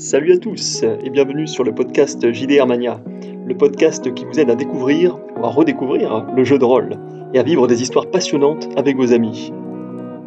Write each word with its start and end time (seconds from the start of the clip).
Salut 0.00 0.32
à 0.32 0.38
tous 0.38 0.84
et 0.84 1.10
bienvenue 1.10 1.48
sur 1.48 1.64
le 1.64 1.74
podcast 1.74 2.32
JDR 2.32 2.68
Mania, 2.68 3.02
le 3.44 3.56
podcast 3.56 4.14
qui 4.14 4.24
vous 4.24 4.38
aide 4.38 4.48
à 4.48 4.54
découvrir 4.54 5.18
ou 5.36 5.44
à 5.44 5.48
redécouvrir 5.48 6.24
le 6.36 6.44
jeu 6.44 6.56
de 6.56 6.64
rôle 6.64 6.90
et 7.34 7.40
à 7.40 7.42
vivre 7.42 7.66
des 7.66 7.82
histoires 7.82 8.08
passionnantes 8.08 8.68
avec 8.76 8.96
vos 8.96 9.12
amis. 9.12 9.52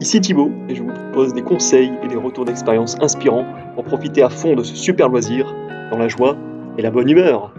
Ici 0.01 0.19
Thibaut 0.19 0.51
et 0.67 0.75
je 0.75 0.83
vous 0.83 0.91
propose 0.91 1.33
des 1.33 1.41
conseils 1.41 1.93
et 2.03 2.09
des 2.09 2.17
retours 2.17 2.43
d'expérience 2.43 2.97
inspirants 2.99 3.45
pour 3.75 3.85
profiter 3.85 4.21
à 4.21 4.29
fond 4.29 4.55
de 4.55 4.63
ce 4.63 4.75
super 4.75 5.07
loisir 5.07 5.55
dans 5.89 5.97
la 5.97 6.09
joie 6.09 6.37
et 6.77 6.81
la 6.81 6.91
bonne 6.91 7.09
humeur. 7.09 7.55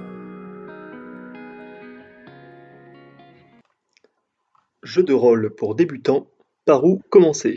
Jeu 4.82 5.02
de 5.02 5.14
rôle 5.14 5.54
pour 5.54 5.74
débutants, 5.74 6.26
par 6.66 6.84
où 6.84 7.00
commencer? 7.08 7.56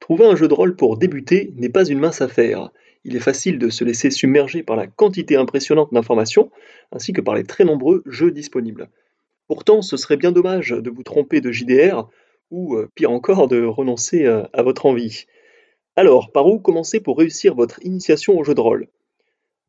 Trouver 0.00 0.26
un 0.26 0.36
jeu 0.36 0.48
de 0.48 0.54
rôle 0.54 0.76
pour 0.76 0.98
débuter 0.98 1.54
n'est 1.56 1.70
pas 1.70 1.88
une 1.88 2.00
mince 2.00 2.20
affaire 2.20 2.70
il 3.04 3.16
est 3.16 3.20
facile 3.20 3.58
de 3.58 3.70
se 3.70 3.84
laisser 3.84 4.10
submerger 4.10 4.62
par 4.62 4.76
la 4.76 4.86
quantité 4.86 5.36
impressionnante 5.36 5.92
d'informations, 5.92 6.50
ainsi 6.92 7.12
que 7.12 7.20
par 7.20 7.34
les 7.34 7.44
très 7.44 7.64
nombreux 7.64 8.02
jeux 8.06 8.30
disponibles. 8.30 8.88
Pourtant, 9.46 9.82
ce 9.82 9.96
serait 9.96 10.16
bien 10.16 10.32
dommage 10.32 10.70
de 10.70 10.90
vous 10.90 11.02
tromper 11.02 11.40
de 11.40 11.50
JDR, 11.50 12.08
ou 12.50 12.76
euh, 12.76 12.88
pire 12.94 13.10
encore, 13.10 13.48
de 13.48 13.64
renoncer 13.64 14.24
euh, 14.24 14.44
à 14.52 14.62
votre 14.62 14.86
envie. 14.86 15.26
Alors, 15.96 16.30
par 16.32 16.46
où 16.46 16.58
commencer 16.58 17.00
pour 17.00 17.18
réussir 17.18 17.54
votre 17.54 17.84
initiation 17.84 18.38
au 18.38 18.44
jeu 18.44 18.54
de 18.54 18.60
rôle? 18.60 18.88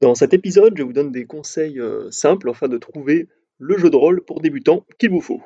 Dans 0.02 0.16
cet 0.16 0.34
épisode, 0.34 0.78
je 0.78 0.84
vous 0.84 0.94
donne 0.94 1.12
des 1.12 1.26
conseils 1.26 1.80
euh, 1.80 2.10
simples 2.12 2.50
afin 2.50 2.68
de 2.68 2.78
trouver 2.78 3.28
le 3.58 3.78
jeu 3.78 3.90
de 3.90 3.96
rôle 3.96 4.24
pour 4.24 4.42
débutants 4.42 4.86
qu'il 4.98 5.12
vous 5.12 5.22
faut. 5.22 5.42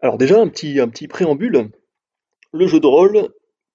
Alors 0.00 0.16
déjà, 0.16 0.40
un 0.40 0.48
petit, 0.48 0.80
un 0.80 0.88
petit 0.88 1.08
préambule. 1.08 1.70
Le 2.52 2.66
jeu 2.66 2.80
de 2.80 2.86
rôle, 2.86 3.28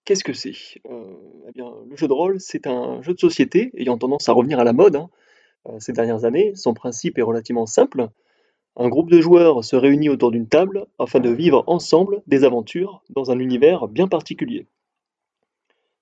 Qu'est-ce 0.05 0.23
que 0.25 0.33
c'est? 0.33 0.53
Euh, 0.89 1.13
eh 1.55 1.61
le 1.89 1.95
jeu 1.95 2.07
de 2.07 2.13
rôle, 2.13 2.39
c'est 2.39 2.67
un 2.67 3.01
jeu 3.01 3.13
de 3.13 3.19
société 3.19 3.71
ayant 3.77 3.97
tendance 3.97 4.27
à 4.27 4.33
revenir 4.33 4.59
à 4.59 4.65
la 4.65 4.73
mode 4.73 4.97
hein, 4.97 5.09
euh, 5.69 5.79
ces 5.79 5.93
dernières 5.93 6.25
années. 6.25 6.51
Son 6.55 6.73
principe 6.73 7.17
est 7.17 7.23
relativement 7.23 7.65
simple. 7.65 8.09
Un 8.75 8.89
groupe 8.89 9.09
de 9.09 9.21
joueurs 9.21 9.63
se 9.63 9.77
réunit 9.77 10.09
autour 10.09 10.31
d'une 10.31 10.49
table 10.49 10.87
afin 10.99 11.21
de 11.21 11.29
vivre 11.29 11.63
ensemble 11.67 12.21
des 12.27 12.43
aventures 12.43 13.01
dans 13.11 13.31
un 13.31 13.39
univers 13.39 13.87
bien 13.87 14.09
particulier. 14.09 14.67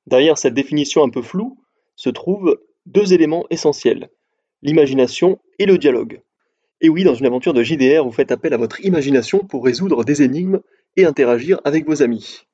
Derrière 0.07 0.37
cette 0.37 0.55
définition 0.55 1.03
un 1.03 1.09
peu 1.09 1.21
floue 1.21 1.59
se 1.95 2.09
trouvent 2.09 2.59
deux 2.87 3.13
éléments 3.13 3.45
essentiels, 3.51 4.09
l'imagination 4.63 5.37
et 5.59 5.67
le 5.67 5.77
dialogue. 5.77 6.23
Et 6.79 6.89
oui, 6.89 7.03
dans 7.03 7.13
une 7.13 7.27
aventure 7.27 7.53
de 7.53 7.61
JDR, 7.61 8.03
vous 8.03 8.11
faites 8.11 8.31
appel 8.31 8.55
à 8.55 8.57
votre 8.57 8.83
imagination 8.83 9.39
pour 9.39 9.63
résoudre 9.63 10.03
des 10.03 10.23
énigmes 10.23 10.61
et 10.97 11.05
interagir 11.05 11.61
avec 11.65 11.85
vos 11.85 12.01
amis. 12.01 12.47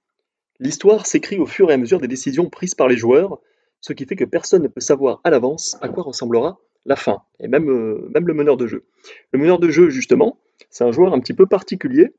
L'histoire 0.60 1.06
s'écrit 1.06 1.38
au 1.38 1.46
fur 1.46 1.70
et 1.70 1.74
à 1.74 1.78
mesure 1.78 2.00
des 2.00 2.08
décisions 2.08 2.50
prises 2.50 2.76
par 2.76 2.88
les 2.88 2.98
joueurs, 2.98 3.40
ce 3.80 3.94
qui 3.94 4.06
fait 4.06 4.16
que 4.16 4.26
personne 4.26 4.64
ne 4.64 4.68
peut 4.68 4.82
savoir 4.82 5.22
à 5.24 5.30
l'avance 5.30 5.78
à 5.82 5.90
quoi 5.90 6.04
ressemblera 6.04 6.60
la 6.86 6.96
fin, 6.96 7.22
et 7.40 7.48
même, 7.48 7.70
euh, 7.70 8.10
le 8.14 8.34
meneur 8.34 8.58
de 8.58 8.66
jeu. 8.66 8.86
Le 9.32 9.40
meneur 9.40 9.60
de 9.60 9.70
jeu, 9.70 9.90
justement, 9.90 10.40
c'est 10.70 10.86
un 10.86 10.92
joueur 10.92 11.14
un 11.14 11.20
petit 11.20 11.34
peu 11.34 11.46
particulier, 11.46 12.14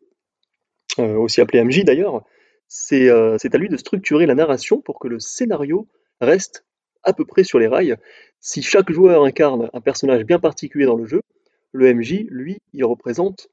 euh, 0.98 1.16
aussi 1.16 1.40
appelé 1.40 1.64
MJ 1.64 1.84
d'ailleurs. 1.84 2.24
Euh, 2.92 3.36
c'est 3.40 3.54
à 3.54 3.58
lui 3.58 3.68
de 3.70 3.76
structurer 3.78 4.26
la 4.26 4.34
narration 4.34 4.80
pour 4.82 4.98
que 4.98 5.08
le 5.08 5.18
scénario 5.20 5.88
reste 6.20 6.66
à 7.02 7.14
peu 7.14 7.24
près 7.24 7.44
sur 7.44 7.58
les 7.58 7.66
rails. 7.66 7.96
Si 8.40 8.62
chaque 8.62 8.92
joueur 8.92 9.24
incarne 9.24 9.70
un 9.72 9.80
personnage 9.80 10.24
bien 10.24 10.38
particulier 10.38 10.84
dans 10.84 10.96
le 10.96 11.06
jeu, 11.06 11.22
le 11.72 11.92
MJ, 11.94 12.26
lui, 12.28 12.58
il 12.74 12.84
représente 12.84 13.48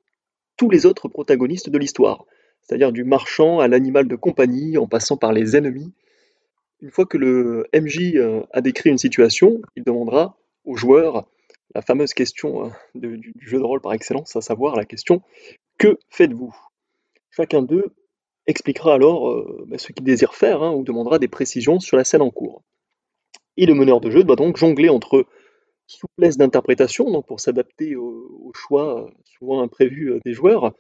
tous 0.57 0.69
les 0.69 0.85
autres 0.85 1.07
protagonistes 1.07 1.69
de 1.69 1.77
l'histoire 1.77 2.25
c'est-à-dire 2.65 2.91
du 2.91 3.03
marchand 3.03 3.59
à 3.59 3.67
l'animal 3.67 4.07
de 4.07 4.15
compagnie, 4.15 4.77
en 4.77 4.87
passant 4.87 5.17
par 5.17 5.31
les 5.31 5.55
ennemis. 5.55 5.93
Une 6.81 6.91
fois 6.91 7.05
que 7.05 7.17
le 7.17 7.67
MJ 7.73 8.15
euh, 8.15 8.41
a 8.51 8.61
décrit 8.61 8.89
une 8.89 8.97
situation, 8.97 9.61
il 9.75 9.83
demandera 9.83 10.37
au 10.65 10.75
joueur 10.75 11.27
la 11.75 11.81
fameuse 11.81 12.13
question 12.13 12.65
euh, 12.65 12.69
du, 12.95 13.33
jeu 13.39 13.59
de 13.59 13.63
rôle 13.63 13.81
par 13.81 13.93
excellence, 13.93 14.35
à 14.35 14.41
savoir 14.41 14.75
la 14.75 14.85
question 14.85 15.21
Que 15.77 15.99
faites-vous? 16.09 16.55
Chacun 17.29 17.61
d'eux 17.61 17.93
expliquera 18.47 18.95
alors 18.95 19.29
euh, 19.29 19.65
bah, 19.67 19.77
ce 19.77 19.91
qu'il 19.91 20.03
désire 20.03 20.33
faire 20.33 20.63
hein, 20.63 20.73
ou 20.73 20.83
demandera 20.83 21.19
des 21.19 21.27
précisions 21.27 21.79
sur 21.79 21.97
la 21.97 22.03
scène 22.03 22.21
en 22.21 22.31
cours. 22.31 22.63
Et 23.57 23.65
le 23.65 23.75
meneur 23.75 24.01
de 24.01 24.09
jeu 24.09 24.23
doit 24.23 24.35
donc 24.35 24.57
jongler 24.57 24.89
entre 24.89 25.25
souplesse 25.87 26.37
d'interprétation, 26.37 27.21
pour 27.21 27.39
s'adapter 27.39 27.95
aux 27.95 28.51
choix 28.55 29.07
souvent 29.23 29.61
imprévus 29.61 30.19
des 30.25 30.33
joueurs, 30.33 30.73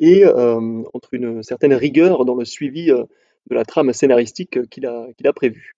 et 0.00 0.24
entre 0.26 1.14
une 1.14 1.42
certaine 1.42 1.74
rigueur 1.74 2.24
dans 2.24 2.34
le 2.34 2.44
suivi 2.44 2.86
de 2.86 3.54
la 3.54 3.64
trame 3.64 3.92
scénaristique 3.92 4.68
qu'il 4.68 4.86
a, 4.86 5.06
qu'il 5.16 5.26
a 5.28 5.32
prévue. 5.32 5.76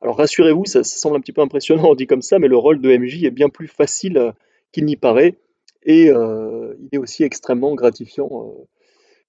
Alors 0.00 0.16
rassurez-vous, 0.16 0.64
ça, 0.66 0.84
semble 0.84 1.16
un 1.16 1.20
petit 1.20 1.32
peu 1.32 1.40
impressionnant 1.40 1.94
dit 1.96 2.06
comme 2.06 2.22
ça, 2.22 2.38
mais 2.38 2.48
le 2.48 2.56
rôle 2.56 2.80
de 2.80 2.96
MJ 2.96 3.24
est 3.24 3.30
bien 3.30 3.48
plus 3.48 3.68
facile 3.68 4.32
qu'il 4.72 4.84
n'y 4.84 4.96
paraît, 4.96 5.38
et 5.82 6.06
il 6.06 6.88
est 6.92 6.98
aussi 6.98 7.24
extrêmement 7.24 7.74
gratifiant. 7.74 8.28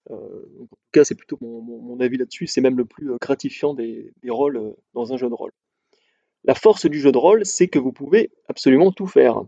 en 0.09 0.15
tout 0.15 0.77
cas, 0.91 1.03
c'est 1.03 1.15
plutôt 1.15 1.37
mon, 1.41 1.99
avis 1.99 2.17
là-dessus, 2.17 2.47
c'est 2.47 2.61
même 2.61 2.77
le 2.77 2.85
plus 2.85 3.09
gratifiant 3.19 3.73
des, 3.73 4.11
des, 4.21 4.29
rôles 4.29 4.75
dans 4.93 5.13
un 5.13 5.17
jeu 5.17 5.29
de 5.29 5.33
rôle. 5.33 5.51
La 6.43 6.53
force 6.53 6.85
du 6.85 6.99
jeu 6.99 7.11
de 7.11 7.17
rôle, 7.17 7.45
c'est 7.45 7.67
que 7.67 7.79
vous 7.79 7.91
pouvez 7.91 8.29
absolument 8.47 8.91
tout 8.91 9.07
faire. 9.07 9.41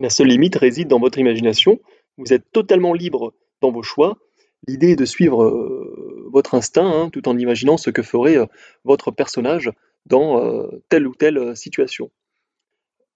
La 0.00 0.08
seule 0.08 0.28
limite 0.28 0.56
réside 0.56 0.88
dans 0.88 0.98
votre 0.98 1.18
imagination. 1.18 1.78
Vous 2.16 2.32
êtes 2.32 2.50
totalement 2.50 2.94
libre 2.94 3.34
dans 3.60 3.70
vos 3.70 3.82
choix. 3.82 4.18
L'idée 4.66 4.90
est 4.90 4.96
de 4.96 5.04
suivre 5.04 5.42
euh, 5.42 6.28
votre 6.30 6.54
instinct 6.54 6.86
hein, 6.86 7.10
tout 7.10 7.28
en 7.28 7.38
imaginant 7.38 7.76
ce 7.76 7.90
que 7.90 8.02
ferait 8.02 8.36
euh, 8.36 8.46
votre 8.84 9.10
personnage 9.10 9.70
dans 10.06 10.44
euh, 10.44 10.82
telle 10.88 11.06
ou 11.06 11.14
telle 11.14 11.56
situation. 11.56 12.10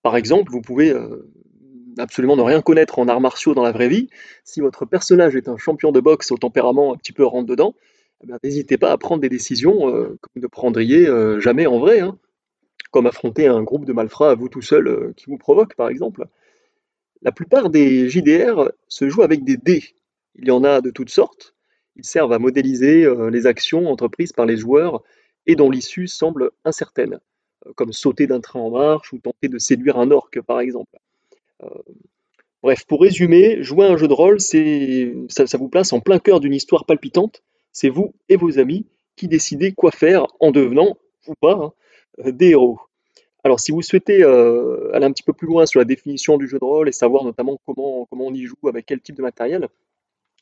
Par 0.03 0.16
exemple, 0.16 0.53
vous 0.53 0.60
pouvez 0.60 0.94
absolument 1.97 2.37
ne 2.37 2.43
rien 2.43 2.60
connaître 2.60 2.99
en 2.99 3.09
arts 3.09 3.22
martiaux 3.22 3.55
dans 3.55 3.62
la 3.62 3.72
vraie 3.72 3.88
vie. 3.88 4.10
Si 4.44 4.60
votre 4.60 4.84
personnage 4.84 5.34
est 5.34 5.49
un 5.49 5.56
champion 5.56 5.93
de 5.93 6.00
boxe 6.00 6.31
au 6.31 6.37
tempérament 6.37 6.93
un 6.93 6.99
petit 6.99 7.12
peu 7.12 7.25
rentre 7.25 7.47
dedans, 7.47 7.75
eh 8.22 8.31
n'hésitez 8.43 8.76
pas 8.76 8.93
à 8.93 8.99
prendre 8.99 9.22
des 9.22 9.31
décisions 9.31 9.91
que 10.21 10.28
vous 10.37 10.43
ne 10.43 10.47
prendriez 10.47 11.06
jamais 11.41 11.66
en 11.66 11.78
vrai, 11.78 12.00
hein. 12.00 12.19
comme 12.91 13.06
affronter 13.06 13.47
un 13.47 13.62
groupe 13.62 13.87
de 13.87 13.94
malfrats 13.94 14.32
à 14.32 14.34
vous 14.34 14.50
tout 14.50 14.61
seul 14.61 15.15
qui 15.16 15.25
vous 15.25 15.38
provoque, 15.38 15.75
par 15.75 15.88
exemple. 15.88 16.26
La 17.22 17.32
plupart 17.32 17.71
des 17.71 18.11
JDR 18.11 18.72
se 18.88 19.09
jouent 19.09 19.22
avec 19.22 19.43
des 19.43 19.56
dés, 19.56 19.94
il 20.37 20.49
y 20.49 20.50
en 20.50 20.65
a 20.65 20.81
de 20.81 20.91
toutes 20.91 21.11
sortes. 21.11 21.55
Ils 21.97 22.05
servent 22.05 22.33
à 22.33 22.39
modéliser 22.39 23.05
euh, 23.05 23.31
les 23.31 23.47
actions 23.47 23.89
entreprises 23.89 24.33
par 24.33 24.47
les 24.47 24.56
joueurs 24.56 25.03
et 25.47 25.55
dont 25.55 25.71
l'issue 25.71 26.09
semble 26.09 26.50
incertaine, 26.65 27.21
euh, 27.67 27.72
comme 27.77 27.93
sauter 27.93 28.27
d'un 28.27 28.41
train 28.41 28.61
en 28.61 28.71
marche 28.71 29.12
ou 29.12 29.19
tenter 29.19 29.49
de 29.49 29.59
séduire 29.59 29.99
un 29.99 30.11
orque 30.11 30.41
par 30.41 30.61
exemple. 30.61 30.99
Euh, 31.62 31.69
bref, 32.62 32.84
pour 32.87 33.03
résumer, 33.03 33.62
jouer 33.62 33.87
à 33.87 33.91
un 33.91 33.97
jeu 33.97 34.09
de 34.09 34.12
rôle, 34.12 34.41
ça, 34.41 35.56
vous 35.56 35.69
place 35.69 35.93
en 35.93 36.00
plein 36.00 36.19
cœur 36.19 36.41
d'une 36.41 36.55
histoire 36.55 36.84
palpitante. 36.84 37.43
C'est 37.73 37.89
vous 37.89 38.15
et 38.28 38.37
vos 38.37 38.59
amis 38.59 38.87
qui 39.17 39.28
décidez 39.28 39.73
quoi 39.73 39.93
faire 39.93 40.27
en 40.41 40.50
devenant, 40.50 40.97
ou 41.28 41.34
pas, 41.41 41.75
hein, 42.19 42.31
des 42.33 42.50
héros. 42.50 42.81
Alors, 43.44 43.61
si 43.61 43.73
vous 43.73 43.83
souhaitez 43.83 44.25
aller 44.25 45.05
un 45.05 45.12
petit 45.12 45.23
peu 45.23 45.33
plus 45.33 45.47
loin 45.47 45.67
sur 45.67 45.78
la 45.78 45.84
définition 45.84 46.39
du 46.39 46.49
jeu 46.49 46.59
de 46.59 46.65
rôle 46.65 46.89
et 46.89 46.93
savoir 46.93 47.25
notamment 47.25 47.61
comment 47.65 48.09
on 48.11 48.34
y 48.34 48.44
joue, 48.44 48.56
avec 48.69 48.87
quel 48.87 49.00
type 49.00 49.17
de 49.17 49.23
matériel, 49.23 49.69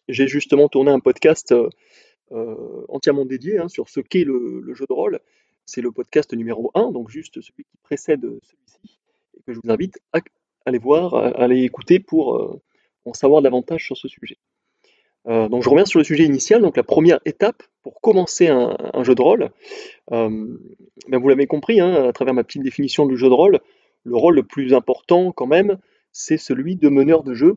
j'ai 0.09 0.27
justement 0.27 0.69
tourné 0.69 0.91
un 0.91 1.01
podcast 1.01 1.53
euh, 1.53 1.69
euh, 2.33 2.85
entièrement 2.89 3.25
dédié 3.25 3.59
hein, 3.59 3.69
sur 3.69 3.89
ce 3.89 4.01
qu'est 4.01 4.25
le, 4.25 4.75
jeu 4.75 4.87
de 4.89 4.93
rôle. 4.93 5.21
C'est 5.65 5.81
le 5.81 5.93
podcast 5.93 6.33
numéro 6.35 6.71
1, 6.75 6.91
donc 6.91 7.09
juste 7.09 7.41
celui 7.41 7.65
qui 7.65 7.77
précède 7.83 8.23
celui-ci, 8.23 8.99
et 9.37 9.43
que 9.43 9.53
je 9.53 9.61
vous 9.63 9.71
invite 9.71 9.99
à 10.13 10.19
aller 10.67 10.79
voir, 10.79 11.15
à 11.15 11.29
aller 11.43 11.63
écouter 11.63 12.01
pour 12.01 12.37
euh, 12.37 12.61
en 13.05 13.13
savoir 13.13 13.43
davantage 13.43 13.85
sur 13.85 13.97
ce 13.97 14.09
sujet. 14.09 14.39
donc 15.25 15.63
je 15.63 15.69
reviens 15.69 15.85
sur 15.85 15.99
le 15.99 16.05
sujet 16.05 16.25
initial, 16.25 16.63
donc 16.63 16.77
la 16.77 16.83
première 16.83 17.21
étape 17.25 17.63
pour 17.83 18.01
commencer 18.01 18.49
un, 18.49 19.03
jeu 19.03 19.15
de 19.15 19.23
rôle. 19.23 19.51
Ben, 20.09 21.19
vous 21.19 21.29
l'avez 21.29 21.47
compris, 21.47 21.81
hein, 21.81 22.09
à 22.09 22.13
travers 22.13 22.35
ma 22.35 22.45
petite 22.45 22.63
définition 22.63 23.07
du 23.07 23.17
jeu 23.17 23.29
de 23.29 23.35
rôle, 23.35 23.61
le 24.05 24.17
rôle 24.17 24.37
le 24.37 24.43
plus 24.43 24.73
important 24.75 25.33
quand 25.33 25.47
même, 25.47 25.79
c'est 26.13 26.39
celui 26.39 26.77
de 26.77 26.89
meneur 26.89 27.23
de 27.25 27.35
jeu 27.35 27.57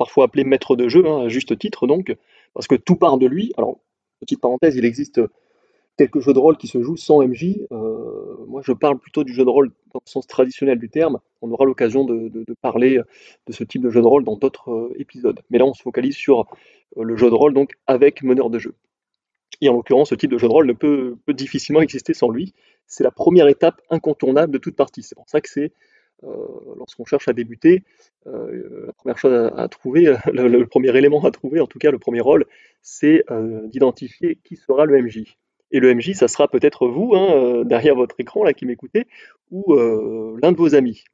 parfois 0.00 0.24
appelé 0.24 0.44
maître 0.44 0.76
de 0.76 0.88
jeu, 0.88 1.06
hein, 1.06 1.26
à 1.26 1.28
juste 1.28 1.58
titre 1.58 1.86
donc, 1.86 2.16
parce 2.54 2.66
que 2.66 2.74
tout 2.74 2.96
part 2.96 3.18
de 3.18 3.26
lui. 3.26 3.52
Alors, 3.58 3.78
petite 4.18 4.40
parenthèse, 4.40 4.74
il 4.74 4.86
existe 4.86 5.20
quelques 5.98 6.20
jeux 6.20 6.32
de 6.32 6.38
rôle 6.38 6.56
qui 6.56 6.68
se 6.68 6.82
jouent 6.82 6.96
sans 6.96 7.22
MJ. 7.22 7.58
Euh, 7.70 8.46
moi, 8.48 8.62
je 8.64 8.72
parle 8.72 8.98
plutôt 8.98 9.24
du 9.24 9.34
jeu 9.34 9.44
de 9.44 9.50
rôle 9.50 9.72
dans 9.92 10.00
le 10.02 10.10
sens 10.10 10.26
traditionnel 10.26 10.78
du 10.78 10.88
terme. 10.88 11.18
On 11.42 11.50
aura 11.50 11.66
l'occasion 11.66 12.04
de, 12.04 12.46
parler 12.62 12.98
de 13.46 13.52
ce 13.52 13.62
type 13.62 13.82
de 13.82 13.90
jeu 13.90 14.00
de 14.00 14.06
rôle 14.06 14.24
dans 14.24 14.36
d'autres 14.36 14.70
euh, 14.70 14.94
épisodes. 14.98 15.38
Mais 15.50 15.58
là, 15.58 15.66
on 15.66 15.74
se 15.74 15.82
focalise 15.82 16.16
sur 16.16 16.46
euh, 16.96 17.02
le 17.02 17.14
jeu 17.16 17.28
de 17.28 17.34
rôle 17.34 17.52
donc 17.52 17.74
avec 17.86 18.22
meneur 18.22 18.48
de 18.48 18.58
jeu. 18.58 18.74
Et 19.60 19.68
en 19.68 19.74
l'occurrence, 19.74 20.08
ce 20.08 20.14
type 20.14 20.30
de 20.30 20.38
jeu 20.38 20.48
de 20.48 20.52
rôle 20.52 20.66
ne 20.66 20.72
peut, 20.72 21.18
difficilement 21.28 21.82
exister 21.82 22.14
sans 22.14 22.30
lui. 22.30 22.54
C'est 22.86 23.04
la 23.04 23.10
première 23.10 23.48
étape 23.48 23.82
incontournable 23.90 24.50
de 24.50 24.58
toute 24.58 24.76
partie. 24.76 25.02
C'est 25.02 25.14
pour 25.14 25.28
ça 25.28 25.42
que 25.42 25.50
c'est 25.50 25.72
lorsqu'on 26.22 27.04
cherche 27.04 27.28
à 27.28 27.32
débuter, 27.32 27.82
euh, 28.26 28.86
la 28.86 28.92
première 28.92 29.18
chose 29.18 29.50
à, 29.56 29.68
trouver, 29.68 30.14
le, 30.32 30.64
premier 30.66 30.96
élément 30.96 31.24
à 31.24 31.30
trouver, 31.30 31.60
en 31.60 31.66
tout 31.66 31.78
cas 31.78 31.90
le 31.90 31.98
premier 31.98 32.20
rôle, 32.20 32.46
c'est 32.82 33.24
euh, 33.30 33.66
d'identifier 33.68 34.38
qui 34.44 34.56
sera 34.56 34.84
le 34.84 35.02
MJ. 35.02 35.36
Et 35.72 35.80
le 35.80 35.94
MJ, 35.94 36.12
ça 36.14 36.28
sera 36.28 36.48
peut-être 36.48 36.88
vous, 36.88 37.12
hein, 37.14 37.32
euh, 37.34 37.64
derrière 37.64 37.94
votre 37.94 38.18
écran, 38.18 38.42
là, 38.42 38.52
qui 38.52 38.66
m'écoutez, 38.66 39.06
ou 39.50 39.74
euh, 39.74 40.36
l'un 40.42 40.52
de 40.52 40.56
vos 40.56 40.74
amis. 40.74 41.04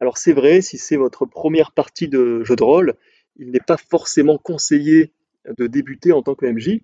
Alors 0.00 0.18
c'est 0.18 0.32
vrai, 0.32 0.62
si 0.62 0.78
c'est 0.78 0.96
votre 0.96 1.26
première 1.26 1.72
partie 1.72 2.08
de 2.08 2.42
jeu 2.42 2.56
de 2.56 2.64
rôle, 2.64 2.94
il 3.36 3.50
n'est 3.50 3.60
pas 3.60 3.76
forcément 3.76 4.38
conseillé 4.38 5.12
de 5.46 5.66
débuter 5.66 6.12
en 6.12 6.22
tant 6.22 6.34
que 6.34 6.46
MJ, 6.46 6.80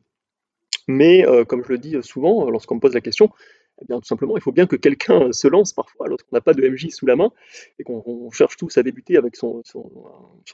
mais 0.86 1.26
euh, 1.26 1.44
comme 1.44 1.64
je 1.64 1.70
le 1.70 1.78
dis 1.78 1.96
souvent 2.02 2.48
lorsqu'on 2.50 2.76
me 2.76 2.80
pose 2.80 2.94
la 2.94 3.00
question, 3.00 3.30
eh 3.80 3.84
bien, 3.84 3.98
tout 4.00 4.06
simplement, 4.06 4.36
il 4.36 4.42
faut 4.42 4.52
bien 4.52 4.66
que 4.66 4.76
quelqu'un 4.76 5.32
se 5.32 5.46
lance 5.46 5.72
parfois 5.72 6.08
lorsqu'on 6.08 6.34
n'a 6.34 6.40
pas 6.40 6.54
de 6.54 6.66
MJ 6.66 6.88
sous 6.90 7.06
la 7.06 7.16
main 7.16 7.30
et 7.78 7.84
qu'on 7.84 8.30
cherche 8.30 8.56
tous 8.56 8.76
à 8.76 8.82
débuter 8.82 9.16
avec 9.16 9.36
son, 9.36 9.62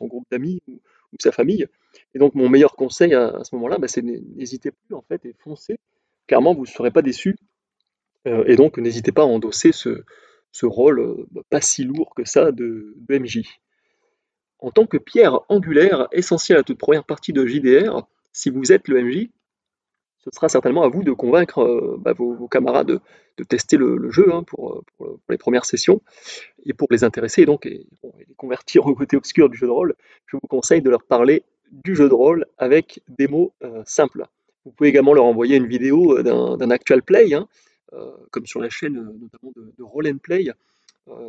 groupe 0.03 0.26
d'amis 0.31 0.61
ou, 0.69 0.81
sa 1.21 1.32
famille. 1.32 1.67
Et 2.15 2.19
donc, 2.19 2.35
mon 2.35 2.49
meilleur 2.49 2.75
conseil 2.75 3.15
à, 3.15 3.44
ce 3.44 3.55
moment-là, 3.55 3.79
bah, 3.79 3.88
c'est 3.88 4.03
n'hésitez 4.03 4.73
plus 4.73 4.94
en 4.94 5.03
fait 5.03 5.25
et 5.25 5.35
foncez. 5.38 5.79
Clairement, 6.26 6.55
vous 6.55 6.62
ne 6.62 6.67
serez 6.67 6.91
pas 6.91 7.03
déçu. 7.03 7.37
Euh, 8.26 8.44
et 8.47 8.56
donc, 8.56 8.79
n'hésitez 8.79 9.12
pas 9.12 9.23
à 9.23 9.26
endosser 9.26 9.73
ce, 9.73 10.05
ce 10.50 10.67
rôle 10.67 11.00
euh, 11.00 11.26
bah, 11.31 11.43
pas 11.49 11.61
si 11.61 11.85
lourd 11.85 12.15
que 12.17 12.25
ça 12.25 12.50
de, 12.50 12.94
de 12.97 13.19
MJ. 13.19 13.43
En 14.59 14.71
tant 14.71 14.87
que 14.87 14.97
pierre 14.97 15.41
angulaire 15.49 16.09
essentielle 16.11 16.59
à 16.59 16.62
toute 16.62 16.79
première 16.79 17.05
partie 17.05 17.32
de 17.32 17.47
JDR, 17.47 18.06
si 18.32 18.50
vous 18.50 18.73
êtes 18.73 18.88
le 18.88 19.03
MJ, 19.03 19.29
ce 20.25 20.31
sera 20.32 20.49
certainement 20.49 20.82
à 20.82 20.88
vous 20.88 21.03
de 21.03 21.12
convaincre 21.12 21.59
euh, 21.59 21.97
bah, 21.99 22.15
vos, 22.15 22.49
camarades 22.49 23.00
de, 23.37 23.44
tester 23.44 23.76
le, 23.76 24.11
jeu 24.11 24.32
hein, 24.32 24.43
pour, 24.43 24.82
les 25.29 25.37
premières 25.37 25.67
sessions 25.67 26.00
et 26.65 26.73
pour 26.73 26.88
les 26.91 27.05
intéresser 27.05 27.43
et 27.43 27.47
donc 27.47 27.67
les 27.67 27.87
convertir 28.37 28.87
au 28.87 28.94
côté 28.94 29.17
obscur 29.17 29.50
du 29.50 29.59
jeu 29.59 29.67
de 29.67 29.73
rôle. 29.73 29.94
Je 30.26 30.37
vous 30.37 30.49
conseille 30.49 30.81
de 30.81 30.88
leur 30.88 31.03
parler 31.03 31.44
du 31.71 31.94
jeu 31.94 32.09
de 32.09 32.15
rôle 32.15 32.47
avec 32.56 33.03
des 33.09 33.29
mots 33.29 33.53
euh, 33.62 33.82
simples. 33.85 34.26
Vous 34.65 34.71
pouvez 34.71 34.88
également 34.88 35.12
leur 35.12 35.25
envoyer 35.25 35.56
une 35.56 35.67
vidéo 35.67 36.17
euh, 36.17 36.56
d'un 36.56 36.71
actual 36.71 37.03
play, 37.03 37.35
hein, 37.35 37.47
comme 38.31 38.47
sur 38.47 38.61
la 38.61 38.71
chaîne 38.71 38.94
notamment 38.94 39.53
de, 39.55 39.82
Roll 39.82 40.19
Play, 40.19 40.50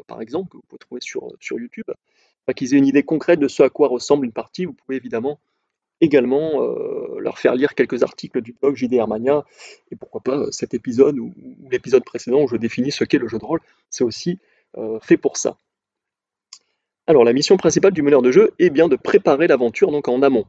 par 0.08 0.20
exemple, 0.22 0.50
que 0.50 0.58
vous 0.58 0.64
pouvez 0.68 0.80
trouver 0.80 1.02
sur, 1.02 1.32
sur 1.40 1.60
YouTube. 1.60 1.86
qu'ils 2.56 2.74
aient 2.74 2.78
une 2.78 2.88
idée 2.88 3.04
concrète 3.04 3.40
de 3.40 3.48
ce 3.48 3.62
à 3.62 3.70
quoi 3.70 3.88
ressemble 3.88 4.26
une 4.26 4.32
partie, 4.32 4.66
vous 4.66 4.74
pouvez 4.74 4.96
évidemment 4.96 5.40
également 6.02 6.62
euh, 6.62 7.20
leur 7.20 7.40
faire 7.40 7.56
lire 7.56 7.74
quelques 7.76 8.04
articles 8.04 8.42
du 8.42 8.54
blog 8.54 8.76
JDR 8.76 9.08
Mania, 9.08 9.46
et 9.92 9.96
pourquoi 9.96 10.22
pas 10.22 10.38
euh, 10.38 10.52
cet 10.52 10.74
épisode 10.74 11.18
ou, 11.20 11.34
l'épisode 11.70 12.04
précédent 12.04 12.44
où 12.44 12.48
je 12.48 12.58
définis 12.58 12.92
ce 12.92 13.04
qu'est 13.04 13.18
le 13.18 13.28
jeu 13.28 13.40
de 13.40 13.46
rôle, 13.46 13.62
c'est 13.90 14.04
aussi 14.04 14.40
euh, 14.78 15.00
fait 15.00 15.18
pour 15.18 15.38
ça. 15.38 15.58
Alors 17.08 17.24
la 17.24 17.34
mission 17.34 17.56
principale 17.58 17.94
du 17.94 18.02
meneur 18.02 18.22
de 18.22 18.32
jeu 18.32 18.52
est 18.60 18.70
bien 18.70 18.88
de 18.88 18.96
préparer 18.96 19.48
l'aventure 19.48 19.92
donc 19.92 20.08
en 20.08 20.22
amont. 20.22 20.46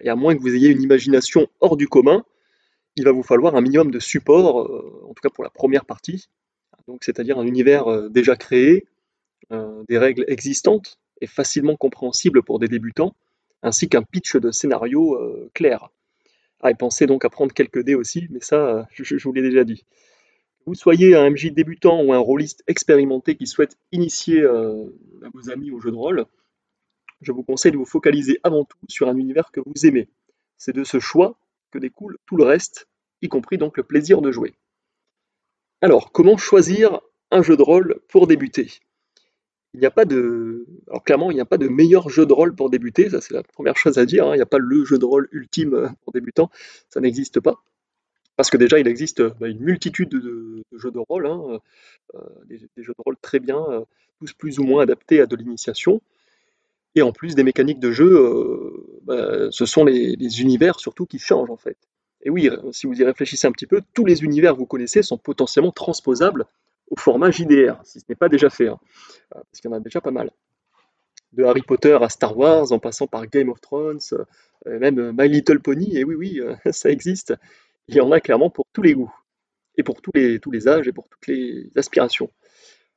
et 0.00 0.08
à 0.08 0.14
moins 0.14 0.36
que 0.36 0.40
vous 0.40 0.54
ayez 0.54 0.68
une 0.68 0.80
imagination 0.80 1.48
hors 1.60 1.76
du 1.76 1.88
commun, 1.88 2.24
il 2.94 3.04
va 3.04 3.10
vous 3.10 3.24
falloir 3.24 3.56
un 3.56 3.60
minimum 3.60 3.90
de 3.90 3.98
support, 3.98 4.54
en 5.02 5.14
tout 5.14 5.20
cas 5.20 5.30
pour 5.30 5.42
la 5.42 5.50
première 5.50 5.84
partie, 5.84 6.28
donc 6.86 7.02
c'est-à-dire 7.02 7.40
un 7.40 7.46
univers 7.46 8.08
déjà 8.08 8.36
créé, 8.36 8.86
des 9.50 9.98
règles 9.98 10.24
existantes 10.28 11.00
et 11.20 11.26
facilement 11.26 11.74
compréhensibles 11.74 12.44
pour 12.44 12.60
des 12.60 12.68
débutants, 12.68 13.16
ainsi 13.64 13.88
qu'un 13.88 14.02
pitch 14.02 14.36
de 14.36 14.52
scénario 14.52 15.16
euh, 15.16 15.50
clair. 15.54 15.88
Ah, 16.60 16.70
et 16.70 16.74
pensez 16.74 17.06
donc 17.06 17.24
à 17.24 17.30
prendre 17.30 17.52
quelques 17.52 17.82
dés 17.82 17.94
aussi, 17.94 18.28
mais 18.30 18.40
ça, 18.40 18.56
euh, 18.56 18.82
je, 18.92 19.16
vous 19.24 19.32
l'ai 19.32 19.42
déjà 19.42 19.64
dit. 19.64 19.84
Vous 20.66 20.74
soyez 20.74 21.16
un 21.16 21.30
MJ 21.30 21.52
débutant 21.52 22.02
ou 22.02 22.12
un 22.12 22.18
rôliste 22.18 22.62
expérimenté 22.66 23.36
qui 23.36 23.46
souhaite 23.46 23.76
initier 23.90 24.40
euh, 24.40 24.84
vos 25.32 25.50
amis 25.50 25.70
au 25.70 25.80
jeu 25.80 25.90
de 25.90 25.96
rôle, 25.96 26.26
je 27.22 27.32
vous 27.32 27.42
conseille 27.42 27.72
de 27.72 27.76
vous 27.76 27.86
focaliser 27.86 28.38
avant 28.42 28.64
tout 28.64 28.78
sur 28.88 29.08
un 29.08 29.16
univers 29.16 29.50
que 29.50 29.60
vous 29.60 29.86
aimez. 29.86 30.08
C'est 30.58 30.74
de 30.74 30.84
ce 30.84 31.00
choix 31.00 31.38
que 31.70 31.78
découle 31.78 32.18
tout 32.26 32.36
le 32.36 32.44
reste, 32.44 32.86
y 33.22 33.28
compris 33.28 33.56
donc 33.56 33.78
le 33.78 33.82
plaisir 33.82 34.20
de 34.20 34.30
jouer. 34.30 34.54
Alors, 35.80 36.12
comment 36.12 36.36
choisir 36.36 37.00
un 37.30 37.42
jeu 37.42 37.56
de 37.56 37.62
rôle 37.62 38.00
pour 38.08 38.26
débuter? 38.26 38.70
Il 39.74 39.80
n'y 39.80 39.86
a 39.86 39.90
pas 39.90 40.04
de. 40.04 40.66
Alors 40.88 41.02
clairement, 41.02 41.30
il 41.32 41.34
n'y 41.34 41.40
a 41.40 41.44
pas 41.44 41.58
de 41.58 41.68
meilleur 41.68 42.08
jeu 42.08 42.26
de 42.26 42.32
rôle 42.32 42.54
pour 42.54 42.70
débuter, 42.70 43.10
ça 43.10 43.20
c'est 43.20 43.34
la 43.34 43.42
première 43.42 43.76
chose 43.76 43.98
à 43.98 44.06
dire. 44.06 44.26
Hein. 44.26 44.34
Il 44.34 44.36
n'y 44.36 44.42
a 44.42 44.46
pas 44.46 44.58
le 44.58 44.84
jeu 44.84 44.98
de 44.98 45.04
rôle 45.04 45.28
ultime 45.32 45.74
euh, 45.74 45.88
pour 46.04 46.12
débutants, 46.12 46.50
ça 46.88 47.00
n'existe 47.00 47.40
pas. 47.40 47.62
Parce 48.36 48.50
que 48.50 48.56
déjà, 48.56 48.78
il 48.78 48.88
existe 48.88 49.22
bah, 49.22 49.48
une 49.48 49.60
multitude 49.60 50.08
de, 50.08 50.62
jeux 50.76 50.90
de 50.90 50.98
rôle, 50.98 51.26
hein, 51.26 51.60
euh, 52.14 52.20
des, 52.46 52.58
jeux 52.76 52.94
de 52.96 53.02
rôle 53.04 53.16
très 53.20 53.38
bien, 53.38 53.64
euh, 53.68 53.80
tous 54.18 54.32
plus 54.32 54.58
ou 54.58 54.64
moins 54.64 54.82
adaptés 54.82 55.20
à 55.20 55.26
de 55.26 55.36
l'initiation. 55.36 56.00
Et 56.96 57.02
en 57.02 57.12
plus, 57.12 57.34
des 57.34 57.42
mécaniques 57.42 57.80
de 57.80 57.90
jeu, 57.90 58.72
bah, 59.02 59.50
ce 59.50 59.66
sont 59.66 59.84
les, 59.84 60.14
les, 60.14 60.40
univers 60.40 60.78
surtout 60.78 61.06
qui 61.06 61.18
changent 61.18 61.50
en 61.50 61.56
fait. 61.56 61.76
Et 62.22 62.30
oui, 62.30 62.48
si 62.70 62.86
vous 62.86 63.00
y 63.00 63.04
réfléchissez 63.04 63.48
un 63.48 63.52
petit 63.52 63.66
peu, 63.66 63.82
tous 63.92 64.04
les 64.04 64.22
univers 64.22 64.54
que 64.54 64.58
vous 64.58 64.66
connaissez 64.66 65.02
sont 65.02 65.18
potentiellement 65.18 65.72
transposables 65.72 66.46
au 66.94 67.00
format 67.00 67.30
JDR, 67.30 67.80
si 67.84 67.98
ce 67.98 68.04
n'est 68.08 68.14
pas 68.14 68.28
déjà 68.28 68.50
fait, 68.50 68.68
hein. 68.68 68.78
euh, 69.34 69.40
parce 69.50 69.60
qu'il 69.60 69.70
y 69.70 69.74
en 69.74 69.76
a 69.76 69.80
déjà 69.80 70.00
pas 70.00 70.12
mal. 70.12 70.30
De 71.32 71.42
Harry 71.42 71.62
Potter 71.62 71.98
à 72.00 72.08
Star 72.08 72.36
Wars, 72.38 72.70
en 72.70 72.78
passant 72.78 73.08
par 73.08 73.26
Game 73.26 73.48
of 73.48 73.60
Thrones, 73.60 73.98
euh, 74.66 74.78
même 74.78 75.12
My 75.18 75.28
Little 75.28 75.60
Pony, 75.60 75.96
et 75.96 76.04
oui, 76.04 76.14
oui, 76.14 76.40
euh, 76.40 76.54
ça 76.72 76.90
existe. 76.90 77.34
Il 77.88 77.96
y 77.96 78.00
en 78.00 78.12
a 78.12 78.20
clairement 78.20 78.50
pour 78.50 78.66
tous 78.72 78.82
les 78.82 78.94
goûts, 78.94 79.12
et 79.76 79.82
pour 79.82 80.00
tous 80.00 80.12
les, 80.14 80.38
tous 80.38 80.52
les 80.52 80.68
âges, 80.68 80.86
et 80.86 80.92
pour 80.92 81.08
toutes 81.08 81.26
les 81.26 81.70
aspirations. 81.74 82.30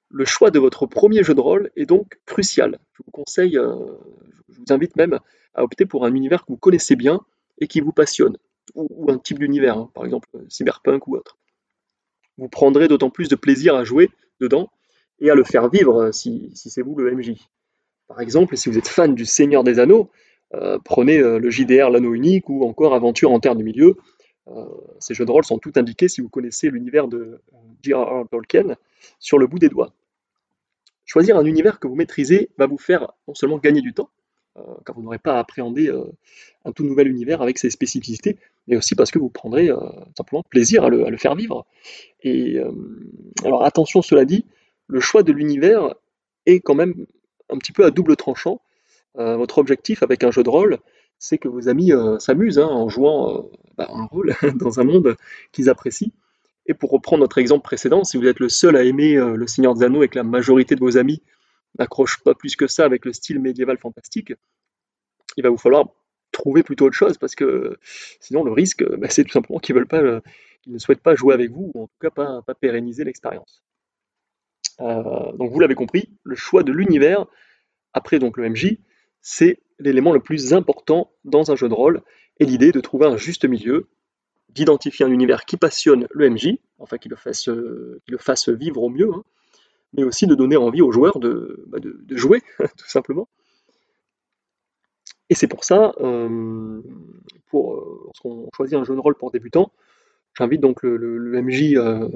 Le 0.10 0.26
choix 0.26 0.52
de 0.52 0.60
votre 0.60 0.86
premier 0.86 1.24
jeu 1.24 1.34
de 1.34 1.42
rôle 1.42 1.72
est 1.76 1.88
donc 1.88 2.20
crucial. 2.26 2.78
Je 2.94 3.04
vous 3.04 3.12
conseille, 3.12 3.54
je 3.54 4.60
vous 4.60 4.66
invite 4.70 4.96
même 4.96 5.20
à 5.54 5.64
opter 5.64 5.86
pour 5.86 6.06
un 6.06 6.14
univers 6.14 6.46
que 6.46 6.52
vous 6.52 6.58
connaissez 6.58 6.96
bien 6.96 7.20
et 7.60 7.68
qui 7.68 7.82
vous 7.82 7.92
passionne, 7.92 8.38
ou, 8.74 9.12
un 9.12 9.18
type 9.18 9.40
d'univers, 9.40 9.78
hein, 9.78 9.92
par 9.94 10.06
exemple 10.06 10.30
cyberpunk 10.48 11.08
ou 11.08 11.18
autre 11.18 11.38
vous 12.38 12.50
prendrez 12.50 12.88
d'autant 12.88 13.10
plus 13.10 13.30
de 13.30 13.36
plaisir 13.36 13.76
à 13.76 13.84
jouer 13.84 14.10
dedans 14.40 14.70
et 15.20 15.30
à 15.30 15.36
le 15.36 15.44
faire 15.44 15.70
vivre 15.70 16.04
euh, 16.04 16.12
si, 16.12 16.52
c'est 16.54 16.82
vous 16.82 16.96
le 16.96 17.14
MJ. 17.14 17.34
Par 18.08 18.22
exemple, 18.22 18.56
si 18.56 18.70
vous 18.70 18.78
êtes 18.78 18.88
fan 18.88 19.16
du 19.16 19.26
Seigneur 19.26 19.64
des 19.64 19.80
Anneaux, 19.80 20.10
euh, 20.54 20.78
prenez 20.84 21.20
euh, 21.20 21.40
le 21.40 21.50
JDR 21.50 21.90
L'Anneau 21.90 22.14
Unique 22.14 22.50
ou 22.50 22.64
encore 22.64 22.94
Aventure 22.94 23.32
en 23.32 23.40
Terre 23.40 23.56
du 23.56 23.64
Milieu. 23.64 23.98
ces 25.00 25.14
jeux 25.14 25.26
de 25.26 25.32
rôle 25.32 25.44
sont 25.44 25.60
tout 25.60 25.74
indiqués 25.76 26.08
si 26.08 26.22
vous 26.22 26.30
connaissez 26.30 26.70
l'univers 26.70 27.08
de 27.08 27.42
J.R.R. 27.84 28.28
Tolkien 28.30 28.78
sur 29.20 29.38
le 29.38 29.48
bout 29.48 29.60
des 29.60 29.70
doigts. 29.70 29.94
Choisir 31.06 31.38
un 31.38 31.46
univers 31.46 31.80
que 31.80 31.88
vous 31.88 31.96
maîtrisez 31.96 32.50
va 32.58 32.66
vous 32.66 32.78
faire 32.78 33.12
non 33.28 33.34
seulement 33.34 33.58
gagner 33.58 33.82
du 33.82 33.94
temps, 33.94 34.10
car 34.86 34.96
vous 34.96 35.04
n'aurez 35.04 35.20
pas 35.20 35.36
à 35.36 35.40
appréhender 35.40 35.92
un 36.66 36.72
tout 36.72 36.84
nouvel 36.84 37.08
univers 37.08 37.42
avec 37.42 37.58
ses 37.58 37.70
spécificités, 37.70 38.38
mais 38.68 38.78
aussi 38.78 38.96
parce 38.96 39.12
que 39.12 39.20
vous 39.20 39.30
prendrez 39.30 39.70
simplement 40.16 40.44
plaisir 40.50 40.84
à 40.84 40.90
le, 40.90 41.18
faire 41.18 41.36
vivre. 41.36 41.66
Et 42.24 42.58
alors 43.44 43.64
attention, 43.64 44.02
cela 44.02 44.26
dit, 44.26 44.46
le 44.88 45.00
choix 45.00 45.24
de 45.24 45.32
l'univers 45.32 45.94
est 46.46 46.60
quand 46.60 46.76
même 46.76 47.06
un 47.50 47.58
petit 47.58 47.72
peu 47.72 47.86
à 47.86 47.92
double 47.92 48.16
tranchant. 48.16 48.62
votre 49.16 49.58
objectif 49.58 50.04
avec 50.04 50.24
un 50.24 50.32
jeu 50.32 50.44
de 50.44 50.50
rôle, 50.50 50.80
c'est 51.20 51.38
que 51.38 51.48
vos 51.48 51.70
amis 51.70 51.92
s'amusent 52.20 52.60
hein, 52.60 52.68
en 52.70 52.90
jouant 52.90 53.50
bah, 53.78 53.88
un 53.92 54.06
rôle 54.06 54.36
dans 54.56 54.80
un 54.80 54.84
monde 54.84 55.16
qu'ils 55.52 55.70
apprécient. 55.70 56.12
Et 56.70 56.74
pour 56.74 56.92
reprendre 56.92 57.22
notre 57.22 57.38
exemple 57.38 57.64
précédent, 57.64 58.04
si 58.04 58.18
vous 58.18 58.28
êtes 58.28 58.40
le 58.40 58.50
seul 58.50 58.76
à 58.76 58.84
aimer 58.84 59.16
Le 59.16 59.48
Seigneur 59.48 59.74
des 59.74 59.86
Anneaux 59.86 60.04
et 60.04 60.10
la 60.14 60.24
majorité 60.24 60.76
de 60.76 60.82
vos 60.82 60.98
amis 60.98 61.22
n'accrochent 61.80 62.24
pas 62.24 62.34
plus 62.34 62.56
que 62.56 62.68
ça 62.68 62.86
avec 62.86 63.06
le 63.06 63.14
style 63.14 63.40
médiéval 63.40 63.78
fantastique, 63.78 64.34
il 65.38 65.44
va 65.44 65.50
vous 65.50 65.58
falloir 65.58 65.88
trouver 66.32 66.64
plutôt 66.64 66.86
autre 66.86 66.96
chose 66.96 67.18
parce 67.18 67.36
que 67.36 67.78
sinon 68.20 68.44
le 68.44 68.52
risque, 68.52 68.84
bah, 68.98 69.10
c'est 69.10 69.24
tout 69.24 69.32
simplement 69.32 69.60
qu'ils 69.60 69.76
veulent 69.76 69.88
pas, 69.88 70.02
euh, 70.02 70.22
qu'ils 70.62 70.74
ne 70.74 70.78
souhaitent 70.78 71.02
pas 71.02 71.16
jouer 71.16 71.34
avec 71.34 71.52
vous 71.52 71.72
ou 71.74 71.84
en 71.84 71.88
tout 71.88 72.00
cas 72.02 72.10
pas, 72.10 72.42
pérenniser 72.60 73.04
l'expérience. 73.04 73.64
Euh, 74.82 75.32
donc 75.34 75.52
vous 75.52 75.60
l'avez 75.60 75.76
compris, 75.76 76.10
le 76.24 76.36
choix 76.36 76.64
de 76.64 76.72
l'univers 76.72 77.26
après 77.94 78.20
donc 78.20 78.38
le 78.38 78.50
MJ, 78.50 78.78
c'est 79.22 79.60
l'élément 79.80 80.12
le 80.12 80.20
plus 80.20 80.54
important 80.54 81.12
dans 81.24 81.52
un 81.52 81.56
jeu 81.56 81.70
de 81.70 81.74
rôle 81.74 82.02
et 82.40 82.46
l'idée 82.46 82.72
de 82.72 82.82
trouver 82.82 83.08
un 83.08 83.18
juste 83.18 83.46
milieu, 83.46 83.90
d'identifier 84.50 85.06
un 85.06 85.12
univers 85.12 85.46
qui 85.46 85.58
passionne 85.58 86.08
le 86.12 86.30
MJ, 86.30 86.58
enfin 86.78 86.98
qui 86.98 87.10
le 87.10 87.16
fasse, 87.16 87.50
euh, 87.50 88.02
le 88.08 88.18
fasse 88.18 88.50
vivre 88.50 88.84
au 88.84 88.90
mieux, 88.90 89.10
hein, 89.14 89.24
mais 89.94 90.04
aussi 90.04 90.28
de 90.28 90.36
donner 90.36 90.58
envie 90.58 90.82
aux 90.82 90.92
joueurs 90.92 91.20
de, 91.20 91.64
bah, 91.68 91.80
jouer 92.12 92.42
tout 92.78 92.88
simplement 92.88 93.28
et 95.30 95.36
c'est 95.36 95.48
pour 95.48 95.64
ça, 95.64 95.94
euh, 96.00 96.82
euh, 97.54 98.02
lorsqu'on 98.06 98.50
choisit 98.56 98.78
un 98.78 98.84
jeu 98.84 98.96
de 98.96 99.00
rôle 99.00 99.16
pour 99.16 99.32
débutants, 99.32 99.72
j'invite 100.38 100.62
donc 100.62 100.84
le, 100.84 101.42
MJ 101.42 101.76
euh, 101.76 102.08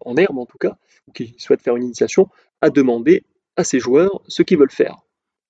en 0.00 0.16
herbe 0.16 0.38
en 0.38 0.46
tout 0.46 0.58
cas, 0.58 0.76
ou 1.08 1.12
qui 1.12 1.34
souhaite 1.38 1.62
faire 1.62 1.76
une 1.76 1.84
initiation, 1.84 2.28
à 2.60 2.70
demander 2.70 3.24
à 3.56 3.64
ses 3.64 3.80
joueurs 3.80 4.22
ce 4.28 4.42
qu'ils 4.42 4.58
veulent 4.58 4.70
faire. 4.70 4.96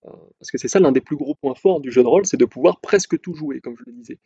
parce 0.02 0.50
que 0.50 0.58
c'est 0.58 0.68
ça 0.68 0.78
l'un 0.78 0.92
des 0.92 1.00
plus 1.00 1.16
gros 1.16 1.34
points 1.34 1.54
forts 1.54 1.80
du 1.80 1.90
jeu 1.90 2.02
de 2.02 2.08
rôle, 2.08 2.26
c'est 2.26 2.36
de 2.36 2.44
pouvoir 2.44 2.80
presque 2.80 3.20
tout 3.20 3.34
jouer, 3.34 3.60
comme 3.60 3.76
je 3.76 3.82
le 3.86 3.92
disais. 3.92 4.18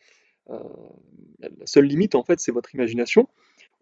la 0.48 1.48
seule 1.64 1.86
limite, 1.86 2.14
en 2.14 2.22
fait, 2.22 2.38
c'est 2.40 2.52
votre 2.52 2.74
imagination. 2.74 3.28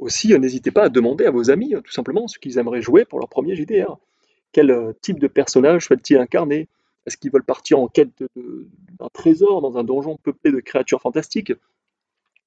Aussi, 0.03 0.37
n'hésitez 0.37 0.73
pas 0.73 0.87
à 0.87 0.89
demander 0.89 1.27
à 1.27 1.31
vos 1.31 1.53
amis, 1.53 1.75
tout 1.85 1.93
simplement, 1.93 2.27
ce 2.27 2.41
qu'ils 2.41 2.59
aimeraient 2.59 2.83
jouer 2.83 3.05
pour 3.05 3.21
leur 3.21 3.29
premier 3.29 3.55
JDR. 3.55 3.99
Quel 4.51 4.95
type 5.01 5.21
de 5.21 5.29
personnage 5.29 5.87
souhaitent-ils 5.87 6.17
incarner? 6.17 6.69
Est-ce 7.07 7.17
qu'ils 7.17 7.31
veulent 7.31 7.45
partir 7.45 7.79
en 7.79 7.87
quête 7.87 8.25
d'un 8.35 9.09
trésor 9.13 9.63
dans 9.63 9.79
un 9.79 9.85
donjon 9.85 10.17
peuplé 10.17 10.51
de 10.51 10.59
créatures 10.59 11.01
fantastiques? 11.01 11.53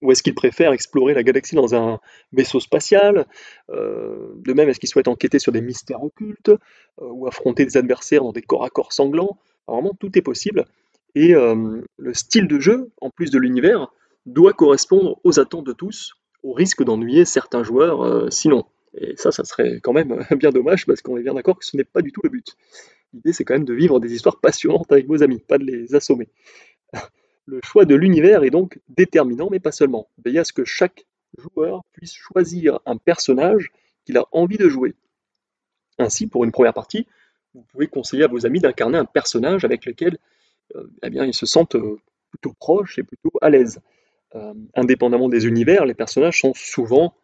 Ou 0.01 0.11
est-ce 0.11 0.21
qu'il 0.21 0.35
préfère 0.35 0.73
explorer 0.73 1.13
la 1.13 1.23
galaxie 1.23 1.55
dans 1.55 1.73
un 1.75 2.01
vaisseau 2.33 2.59
spatial? 2.59 3.25
Euh, 3.69 4.33
De 4.35 4.51
même, 4.51 4.67
est-ce 4.67 4.81
qu'il 4.81 4.89
souhaite 4.89 5.07
enquêter 5.07 5.39
sur 5.39 5.53
des 5.53 5.61
mystères 5.61 6.03
occultes 6.03 6.49
euh, 6.49 6.57
ou 6.99 7.25
affronter 7.25 7.63
des 7.63 7.77
adversaires 7.77 8.23
dans 8.23 8.33
des 8.33 8.41
corps 8.41 8.65
à 8.65 8.69
corps 8.69 8.91
sanglants? 8.91 9.37
Vraiment, 9.65 9.93
tout 9.97 10.17
est 10.17 10.21
possible. 10.21 10.65
Et 11.15 11.33
euh, 11.33 11.81
le 11.97 12.13
style 12.13 12.49
de 12.49 12.59
jeu, 12.59 12.91
en 12.99 13.11
plus 13.11 13.31
de 13.31 13.39
l'univers, 13.39 13.93
doit 14.25 14.51
correspondre 14.51 15.21
aux 15.23 15.39
attentes 15.39 15.65
de 15.65 15.71
tous, 15.71 16.17
au 16.45 16.53
risque 16.53 16.83
d'ennuyer 16.83 17.25
certains 17.25 17.63
joueurs 17.63 18.31
sinon. 18.31 18.65
Et 18.97 19.15
ça, 19.17 19.31
ça 19.31 19.43
serait 19.43 19.79
quand 19.81 19.93
même 19.93 20.25
bien 20.37 20.51
dommage 20.51 20.85
parce 20.85 21.01
qu'on 21.01 21.17
est 21.17 21.23
bien 21.23 21.33
d'accord 21.33 21.57
que 21.57 21.65
ce 21.65 21.75
n'est 21.75 21.83
pas 21.83 22.01
du 22.01 22.11
tout 22.11 22.21
le 22.23 22.29
but. 22.29 22.55
L'idée, 23.13 23.33
c'est 23.33 23.43
quand 23.43 23.53
même 23.53 23.65
de 23.65 23.73
vivre 23.73 23.99
des 23.99 24.13
histoires 24.13 24.39
passionnantes 24.39 24.91
avec 24.91 25.07
vos 25.07 25.23
amis, 25.23 25.39
pas 25.39 25.57
de 25.57 25.63
les 25.63 25.95
assommer. 25.95 26.29
Le 27.47 27.59
choix 27.63 27.85
de 27.85 27.93
l'univers 27.93 28.43
est 28.43 28.49
donc 28.49 28.79
déterminant, 28.89 29.49
mais 29.51 29.59
pas 29.59 29.71
seulement. 29.71 30.09
Veillez 30.23 30.39
à 30.39 30.43
ce 30.43 30.51
que 30.51 30.65
chaque 30.65 31.05
joueur 31.37 31.83
puisse 31.91 32.15
choisir 32.15 32.79
un 32.87 32.97
personnage 32.97 33.71
qu'il 34.03 34.17
a 34.17 34.25
envie 34.31 34.57
de 34.57 34.67
jouer. 34.67 34.95
Ainsi, 35.99 36.25
pour 36.25 36.43
une 36.43 36.51
première 36.51 36.73
partie, 36.73 37.05
vous 37.53 37.61
pouvez 37.71 37.87
conseiller 37.87 38.23
à 38.23 38.27
vos 38.27 38.47
amis 38.47 38.59
d'incarner 38.59 38.97
un 38.97 39.05
personnage 39.05 39.63
avec 39.63 39.85
lequel 39.85 40.17
euh, 40.75 40.87
eh 41.03 41.09
bien, 41.11 41.23
ils 41.23 41.35
se 41.35 41.45
sentent 41.45 41.75
euh, 41.75 41.99
plutôt 42.31 42.53
proches 42.59 42.97
et 42.97 43.03
plutôt 43.03 43.31
à 43.41 43.51
l'aise. 43.51 43.79
Euh, 44.35 44.53
indépendamment 44.75 45.29
des 45.29 45.47
univers, 45.47 45.85
les 45.85 45.93
personnages 45.93 46.41
sont 46.41 46.53
souvent 46.53 47.15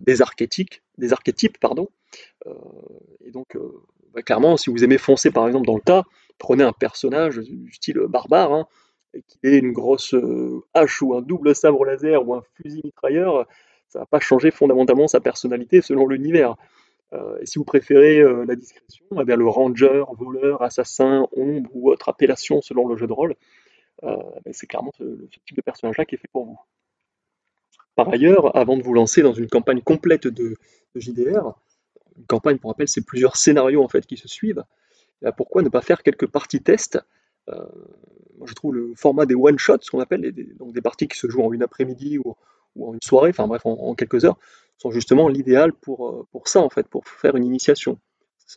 des 0.00 0.22
archétypes, 0.22 0.74
des 0.98 1.12
archétypes 1.12 1.58
pardon. 1.58 1.88
et 3.24 3.32
donc, 3.32 3.56
bah, 4.12 4.22
clairement, 4.22 4.56
si 4.56 4.70
vous 4.70 4.84
aimez 4.84 4.98
foncer 4.98 5.32
par 5.32 5.46
exemple 5.48 5.66
dans 5.66 5.74
le 5.74 5.80
tas, 5.80 6.04
prenez 6.38 6.62
un 6.62 6.72
personnage 6.72 7.38
du 7.38 7.72
style 7.72 7.98
barbare, 8.08 8.52
hein, 8.52 8.68
qu'il 9.22 9.52
ait 9.52 9.58
une 9.58 9.72
grosse 9.72 10.14
euh, 10.14 10.62
hache 10.74 11.02
ou 11.02 11.14
un 11.14 11.22
double 11.22 11.54
sabre 11.54 11.84
laser 11.84 12.26
ou 12.26 12.34
un 12.34 12.42
fusil 12.54 12.80
mitrailleur, 12.84 13.46
ça 13.88 14.00
va 14.00 14.06
pas 14.06 14.20
changer 14.20 14.50
fondamentalement 14.50 15.06
sa 15.06 15.20
personnalité 15.20 15.82
selon 15.82 16.06
l'univers. 16.06 16.56
Euh, 17.12 17.38
et 17.40 17.46
si 17.46 17.58
vous 17.58 17.64
préférez 17.64 18.18
euh, 18.18 18.44
la 18.46 18.56
discrétion, 18.56 19.06
eh 19.12 19.24
le 19.24 19.46
ranger, 19.46 20.04
voleur, 20.18 20.62
assassin, 20.62 21.28
ombre 21.36 21.70
ou 21.74 21.90
autre 21.90 22.08
appellation 22.08 22.60
selon 22.60 22.88
le 22.88 22.96
jeu 22.96 23.06
de 23.06 23.12
rôle, 23.12 23.34
ben, 24.02 24.52
c'est 24.52 24.66
clairement 24.66 24.92
ce, 24.98 25.04
type 25.46 25.56
de 25.56 25.62
personnage-là 25.62 26.04
qui 26.04 26.14
est 26.14 26.18
fait 26.18 26.28
pour 26.32 26.44
vous. 26.44 26.58
Par 27.94 28.08
ailleurs, 28.08 28.56
avant 28.56 28.76
de 28.76 28.82
vous 28.82 28.92
lancer 28.94 29.22
dans 29.22 29.32
une 29.32 29.48
campagne 29.48 29.80
complète 29.80 30.26
de, 30.26 30.56
JDR, 30.96 31.54
une 32.16 32.26
campagne 32.26 32.58
pour 32.58 32.70
rappel, 32.70 32.88
c'est 32.88 33.04
plusieurs 33.04 33.36
scénarios 33.36 33.82
en 33.82 33.88
fait 33.88 34.06
qui 34.06 34.16
se 34.16 34.28
suivent. 34.28 34.64
Eh 35.24 35.30
pourquoi 35.36 35.62
ne 35.62 35.68
pas 35.68 35.80
faire 35.80 36.02
quelques 36.02 36.26
parties 36.26 36.62
tests 36.62 36.98
moi, 38.38 38.46
je 38.46 38.54
trouve 38.54 38.74
le 38.74 38.94
format 38.96 39.26
des 39.26 39.34
one-shots, 39.34 39.78
ce 39.82 39.90
qu'on 39.90 40.00
appelle, 40.00 40.32
des, 40.32 40.44
donc 40.54 40.72
des 40.72 40.80
parties 40.80 41.08
qui 41.08 41.18
se 41.18 41.28
jouent 41.28 41.42
en 41.42 41.52
une 41.52 41.62
après-midi 41.62 42.18
ou, 42.18 42.34
en 42.80 42.94
une 42.94 43.02
soirée, 43.02 43.30
enfin 43.30 43.46
bref, 43.46 43.62
en, 43.64 43.94
quelques 43.94 44.24
heures, 44.24 44.38
sont 44.78 44.90
justement 44.90 45.28
l'idéal 45.28 45.72
pour, 45.72 46.08
euh, 46.08 46.40
ça, 46.44 46.60
en 46.60 46.68
fait, 46.68 46.88
pour 46.88 47.06
faire 47.06 47.36
une 47.36 47.44
initiation. 47.44 47.98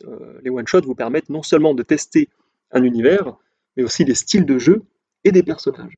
Euh, 0.04 0.38
les 0.42 0.50
one-shots 0.50 0.82
vous 0.82 0.94
permettent 0.94 1.30
non 1.30 1.42
seulement 1.42 1.74
de 1.74 1.82
tester 1.82 2.28
un 2.72 2.82
univers, 2.82 3.36
mais 3.76 3.84
aussi 3.84 4.04
des 4.04 4.14
styles 4.14 4.44
de 4.44 4.58
jeu 4.58 4.82
et 5.24 5.32
des 5.32 5.42
personnages. 5.42 5.94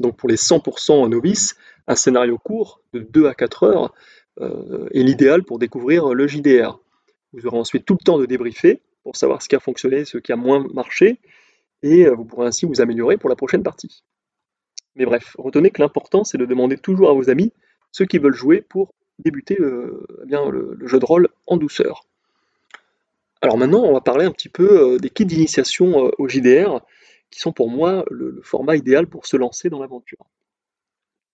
Donc 0.00 0.16
pour 0.16 0.28
les 0.28 0.36
100% 0.36 1.08
novices, 1.08 1.56
un 1.86 1.94
scénario 1.94 2.38
court 2.38 2.80
de 2.92 3.00
2 3.00 3.26
à 3.26 3.34
4 3.34 3.62
heures 3.64 3.94
euh, 4.40 4.88
est 4.92 5.02
l'idéal 5.02 5.44
pour 5.44 5.58
découvrir 5.58 6.14
le 6.14 6.26
JDR. 6.26 6.80
Vous 7.32 7.46
aurez 7.46 7.58
ensuite 7.58 7.84
tout 7.84 7.96
le 7.98 8.04
temps 8.04 8.18
de 8.18 8.26
débriefer 8.26 8.80
pour 9.02 9.16
savoir 9.16 9.42
ce 9.42 9.48
qui 9.48 9.56
a 9.56 9.60
fonctionné, 9.60 10.04
ce 10.04 10.18
qui 10.18 10.32
a 10.32 10.36
moins 10.36 10.66
marché, 10.72 11.20
et 11.82 12.06
euh, 12.06 12.14
vous 12.14 12.24
pourrez 12.24 12.46
ainsi 12.46 12.66
vous 12.66 12.80
améliorer 12.80 13.18
pour 13.18 13.28
la 13.28 13.36
prochaine 13.36 13.62
partie. 13.62 14.02
Mais 14.96 15.04
bref, 15.04 15.36
retenez 15.38 15.70
que 15.70 15.82
l'important 15.82 16.24
c'est 16.24 16.38
de 16.38 16.46
demander 16.46 16.76
toujours 16.76 17.10
à 17.10 17.12
vos 17.12 17.30
amis 17.30 17.52
ceux 17.92 18.06
qui 18.06 18.18
veulent 18.18 18.34
jouer 18.34 18.60
pour 18.60 18.94
débuter 19.18 19.58
eh 19.60 20.26
bien, 20.26 20.48
le, 20.48 20.78
jeu 20.86 20.98
de 20.98 21.04
rôle 21.04 21.28
en 21.46 21.56
douceur. 21.56 22.06
Alors 23.42 23.58
maintenant, 23.58 23.82
on 23.82 23.92
va 23.92 24.00
parler 24.00 24.24
un 24.24 24.32
petit 24.32 24.48
peu 24.48 24.94
euh, 24.94 24.98
des 24.98 25.10
kits 25.10 25.26
d'initiation 25.26 26.10
au 26.18 26.28
JDR, 26.28 26.80
qui 27.30 27.40
sont 27.40 27.52
pour 27.52 27.68
moi 27.68 28.04
le, 28.10 28.40
format 28.42 28.76
idéal 28.76 29.06
pour 29.06 29.26
se 29.26 29.36
lancer 29.36 29.70
dans 29.70 29.80
l'aventure. 29.80 30.26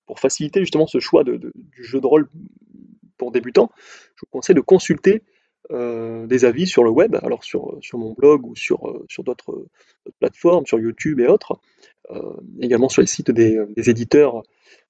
Pour 0.07 0.21
faciliter 0.21 0.61
justement 0.61 0.87
ce 0.87 1.00
choix 1.00 1.25
du 1.25 1.50
jeu 1.79 2.00
de 2.00 2.07
rôle 2.07 2.29
pour 3.19 3.33
débutants, 3.33 3.71
je 4.15 4.21
vous 4.21 4.31
conseille 4.31 4.55
de 4.55 4.61
consulter 4.61 5.23
euh, 5.73 6.29
des 6.29 6.45
avis 6.45 6.69
sur 6.69 6.85
le 6.85 6.91
web, 6.91 7.17
alors 7.23 7.43
sur, 7.43 7.76
sur 7.81 7.99
mon 7.99 8.12
blog 8.12 8.47
ou 8.47 8.55
sur, 8.55 8.88
euh, 8.88 9.05
sur 9.09 9.25
d'autres 9.25 9.67
plateformes, 10.21 10.65
sur 10.65 10.79
YouTube 10.79 11.19
et 11.19 11.26
autres, 11.26 11.59
euh, 12.12 12.35
également 12.61 12.88
sur 12.88 13.03
les 13.03 13.09
sites 13.09 13.33
des, 13.33 13.59
éditeurs, 13.76 14.43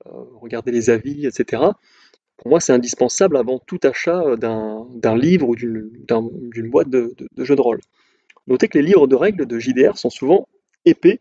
regarder 0.04 0.72
les 0.72 0.90
avis, 0.90 1.26
etc. 1.26 1.62
Pour 2.36 2.50
moi, 2.50 2.60
c'est 2.60 2.74
indispensable 2.74 3.38
avant 3.38 3.58
tout 3.58 3.80
achat 3.84 4.36
d'un 4.36 5.16
livre 5.16 5.48
ou 5.48 5.56
d'une 5.56 6.70
boîte 6.70 6.90
de, 6.90 7.14
de, 7.16 7.44
jeux 7.44 7.56
de 7.56 7.62
rôle. 7.62 7.80
Notez 8.46 8.68
que 8.68 8.76
les 8.76 8.84
livres 8.84 9.06
de 9.06 9.16
règles 9.16 9.46
de 9.46 9.58
JDR 9.58 9.96
sont 9.96 10.10
souvent 10.10 10.46
épais, 10.86 11.20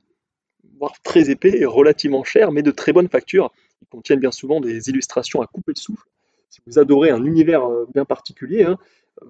voire 0.78 0.94
très 1.02 1.30
épais 1.30 1.60
et 1.60 1.66
relativement 1.66 2.24
chers, 2.24 2.52
mais 2.52 2.64
de 2.64 2.72
très 2.72 2.94
bonne 2.94 3.10
facture. 3.10 3.52
Ils 3.82 3.88
contiennent 3.88 4.20
bien 4.20 4.32
souvent 4.32 4.62
des 4.62 4.90
illustrations 4.90 5.42
à 5.42 5.48
couper 5.48 5.74
le 5.76 5.80
souffle. 5.80 6.08
Si 6.50 6.62
vous 6.66 6.80
adorez 6.80 7.10
un 7.10 7.24
univers 7.26 7.68
bien 7.94 8.06
particulier, 8.06 8.64
hein, 8.64 8.78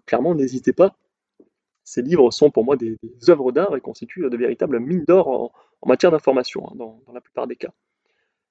clairement, 0.06 0.36
n'hésitez 0.36 0.74
pas. 0.74 0.96
Ces 1.84 2.02
livres 2.02 2.32
sont 2.32 2.50
pour 2.50 2.66
moi 2.66 2.76
des, 2.76 2.98
œuvres 3.30 3.52
d'art 3.52 3.76
et 3.76 3.82
constituent 3.82 4.28
de 4.30 4.38
véritables 4.38 4.80
mines 4.80 5.06
d'or 5.06 5.28
en, 5.28 5.52
matière 5.88 6.12
d'information, 6.12 6.68
hein, 6.68 6.74
dans, 6.76 7.02
la 7.14 7.22
plupart 7.22 7.46
des 7.46 7.56
cas. 7.56 7.72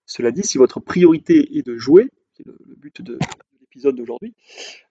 Cela 0.07 0.31
dit, 0.31 0.43
si 0.43 0.57
votre 0.57 0.79
priorité 0.79 1.59
est 1.59 1.67
de 1.67 1.77
jouer, 1.77 2.11
c'est 2.37 2.47
le, 2.47 2.57
but 2.77 3.03
de, 3.03 3.19
d'aujourd'hui, 3.83 4.35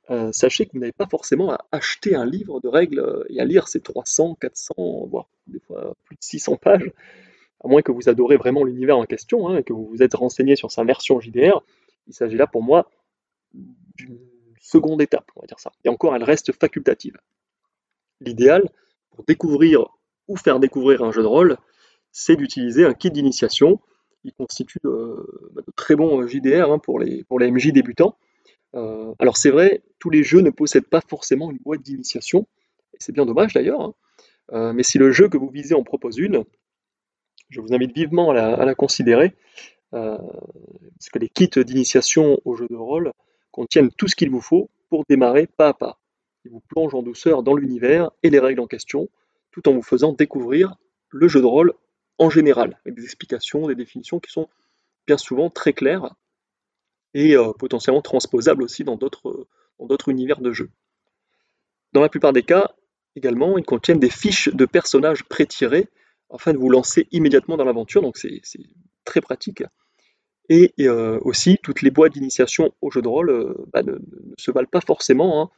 euh, 0.09 0.31
sachez 0.33 0.65
que 0.65 0.71
vous 0.73 0.79
n'avez 0.79 0.91
pas 0.91 1.07
forcément 1.07 1.51
à 1.51 1.65
acheter 1.71 2.15
un 2.15 2.25
livre 2.25 2.59
de 2.59 2.67
règles 2.67 2.99
euh, 2.99 3.23
et 3.29 3.39
à 3.39 3.45
lire 3.45 3.67
ces 3.67 3.79
300, 3.79 4.35
400, 4.39 4.73
voire 5.09 5.29
des 5.47 5.59
fois 5.59 5.95
plus 6.03 6.15
de 6.15 6.23
600 6.23 6.57
pages, 6.57 6.91
à 7.63 7.67
moins 7.69 7.81
que 7.81 7.91
vous 7.91 8.09
adorez 8.09 8.35
vraiment 8.35 8.65
l'univers 8.65 8.97
en 8.97 9.05
question 9.05 9.47
hein, 9.47 9.57
et 9.57 9.63
que 9.63 9.71
vous 9.71 9.87
vous 9.87 10.03
êtes 10.03 10.13
renseigné 10.13 10.55
sur 10.57 10.71
sa 10.71 10.83
version 10.83 11.21
JDR. 11.21 11.63
Il 12.07 12.13
s'agit 12.13 12.35
là 12.35 12.47
pour 12.47 12.63
moi 12.63 12.89
d'une 13.53 14.19
seconde 14.59 15.01
étape, 15.01 15.31
on 15.37 15.41
va 15.41 15.47
dire 15.47 15.59
ça. 15.59 15.71
Et 15.85 15.89
encore, 15.89 16.15
elle 16.15 16.23
reste 16.23 16.51
facultative. 16.51 17.17
L'idéal, 18.19 18.69
pour 19.11 19.23
découvrir 19.23 19.87
ou 20.27 20.35
faire 20.35 20.59
découvrir 20.59 21.03
un 21.03 21.11
jeu 21.13 21.21
de 21.21 21.27
rôle, 21.27 21.57
c'est 22.11 22.35
d'utiliser 22.35 22.85
un 22.85 22.93
kit 22.93 23.11
d'initiation. 23.11 23.79
Il 24.25 24.33
constitue 24.33 24.79
euh, 24.85 25.51
bah, 25.53 25.61
de 25.65 25.71
très 25.75 25.95
bons 25.95 26.27
JDR 26.27 26.71
hein, 26.71 26.79
pour 26.79 26.99
les 26.99 27.25
MJ 27.31 27.71
débutants. 27.71 28.17
Euh, 28.75 29.13
alors 29.19 29.37
c'est 29.37 29.51
vrai, 29.51 29.83
tous 29.99 30.09
les 30.09 30.23
jeux 30.23 30.41
ne 30.41 30.49
possèdent 30.49 30.87
pas 30.87 31.01
forcément 31.01 31.51
une 31.51 31.57
boîte 31.57 31.81
d'initiation, 31.81 32.47
et 32.93 32.97
c'est 32.99 33.11
bien 33.11 33.25
dommage 33.25 33.53
d'ailleurs, 33.53 33.81
hein. 34.51 34.73
mais 34.73 34.83
si 34.83 34.97
le 34.97 35.11
jeu 35.11 35.29
que 35.29 35.37
vous 35.37 35.49
visez 35.49 35.75
en 35.75 35.83
propose 35.83 36.17
une, 36.17 36.43
je 37.49 37.61
vous 37.61 37.73
invite 37.73 37.93
vivement 37.93 38.31
à 38.31 38.33
la, 38.33 38.53
à 38.55 38.65
la 38.65 38.75
considérer, 38.75 39.35
parce 39.91 41.09
que 41.11 41.19
les 41.19 41.29
kits 41.29 41.49
d'initiation 41.55 42.39
au 42.45 42.55
jeu 42.55 42.67
de 42.67 42.75
rôle 42.75 43.11
contiennent 43.51 43.91
tout 43.91 44.07
ce 44.07 44.15
qu'il 44.15 44.31
vous 44.31 44.41
faut 44.41 44.69
pour 44.89 45.03
démarrer 45.07 45.47
pas 45.47 45.69
à 45.69 45.73
pas. 45.73 45.99
Ils 46.45 46.51
vous 46.51 46.61
plongent 46.61 46.95
en 46.95 47.03
douceur 47.03 47.43
dans 47.43 47.55
l'univers 47.55 48.11
et 48.23 48.29
les 48.29 48.39
règles 48.39 48.59
en 48.59 48.67
question, 48.67 49.07
tout 49.51 49.69
en 49.69 49.73
vous 49.73 49.83
faisant 49.83 50.13
découvrir 50.13 50.75
le 51.09 51.27
jeu 51.27 51.39
de 51.39 51.45
rôle 51.45 51.73
en 52.17 52.29
général, 52.29 52.79
avec 52.85 52.95
des 52.95 53.03
explications, 53.05 53.67
des 53.67 53.75
définitions 53.75 54.19
qui 54.19 54.31
sont 54.31 54.49
bien 55.07 55.17
souvent 55.17 55.49
très 55.49 55.73
claires 55.73 56.15
et 57.13 57.35
euh, 57.35 57.51
potentiellement 57.53 58.01
transposables 58.01 58.63
aussi 58.63 58.83
dans 58.83 58.97
d'autres 58.97 60.09
univers 60.09 60.41
de 60.41 60.51
jeu. 60.51 60.69
Dans 61.93 62.01
la 62.01 62.09
plupart 62.09 62.33
des 62.33 62.43
cas, 62.43 62.71
également, 63.15 63.57
ils 63.57 63.65
contiennent 63.65 63.99
des 63.99 64.09
fiches 64.09 64.49
de 64.49 64.65
personnages 64.65 65.23
pré-tirés 65.23 65.87
afin 66.31 66.53
de 66.53 66.57
vous 66.57 66.69
lancer 66.69 67.07
immédiatement 67.11 67.57
dans 67.57 67.65
l'aventure, 67.65 68.01
donc 68.01 68.17
c'est 68.17 68.41
très 69.05 69.21
pratique. 69.21 69.63
Et 70.49 70.73
euh, 70.81 71.19
aussi, 71.21 71.57
toutes 71.61 71.81
les 71.81 71.91
boîtes 71.91 72.13
d'initiation 72.13 72.73
au 72.81 72.91
jeu 72.91 73.01
de 73.01 73.07
rôle 73.07 73.29
euh, 73.29 73.53
bah, 73.71 73.83
ne, 73.83 73.97
se 74.37 74.51
valent 74.51 74.67
pas 74.67 74.81
forcément. 74.81 75.41
Hein. 75.41 75.49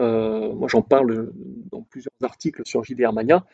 Moi, 0.00 0.66
j'en 0.68 0.82
parle 0.82 1.30
dans 1.70 1.82
plusieurs 1.82 2.14
articles 2.22 2.62
sur 2.64 2.82
JDR 2.82 3.12
Mania. 3.12 3.44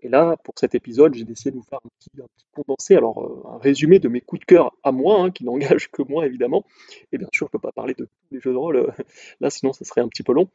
Et 0.00 0.08
là, 0.08 0.36
pour 0.44 0.54
cet 0.58 0.74
épisode, 0.74 1.14
j'ai 1.14 1.24
décidé 1.24 1.50
de 1.50 1.56
vous 1.56 1.62
faire 1.62 1.80
un 1.84 1.88
petit, 1.98 2.10
condensé, 2.52 2.96
alors 2.96 3.52
un 3.52 3.58
résumé 3.58 3.98
de 3.98 4.08
mes 4.08 4.20
coups 4.20 4.40
de 4.40 4.46
cœur 4.46 4.76
à 4.82 4.92
moi, 4.92 5.20
hein, 5.20 5.30
qui 5.30 5.44
n'engage 5.44 5.90
que 5.90 6.02
moi 6.02 6.26
évidemment. 6.26 6.64
Et 7.12 7.18
bien 7.18 7.28
sûr, 7.32 7.46
je 7.46 7.48
ne 7.48 7.52
peux 7.52 7.66
pas 7.66 7.72
parler 7.72 7.94
de 7.94 8.04
tous 8.04 8.34
les 8.34 8.40
jeux 8.40 8.52
de 8.52 8.56
rôle, 8.56 8.92
là 9.40 9.50
sinon 9.50 9.72
ça 9.72 9.84
serait 9.84 10.00
un 10.00 10.08
petit 10.08 10.22
peu 10.22 10.32
long. 10.32 10.48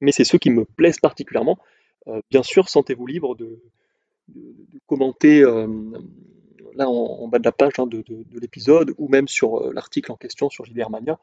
Mais 0.00 0.12
c'est 0.12 0.24
ceux 0.24 0.38
qui 0.38 0.50
me 0.50 0.64
plaisent 0.64 0.98
particulièrement. 0.98 1.58
bien 2.30 2.42
sûr, 2.42 2.68
sentez-vous 2.68 3.06
libre 3.06 3.36
de, 3.36 3.62
commenter 4.86 5.44
là 6.74 6.88
en, 6.88 7.28
bas 7.28 7.38
de 7.38 7.44
la 7.44 7.52
page 7.52 7.74
hein, 7.78 7.86
de, 7.86 8.04
l'épisode, 8.40 8.94
ou 8.98 9.08
même 9.08 9.28
sur 9.28 9.56
euh, 9.56 9.72
l'article 9.72 10.12
en 10.12 10.16
question 10.16 10.50
sur 10.50 10.64
JDR 10.64 10.90
Mania, 10.90 11.12
euh, 11.12 11.16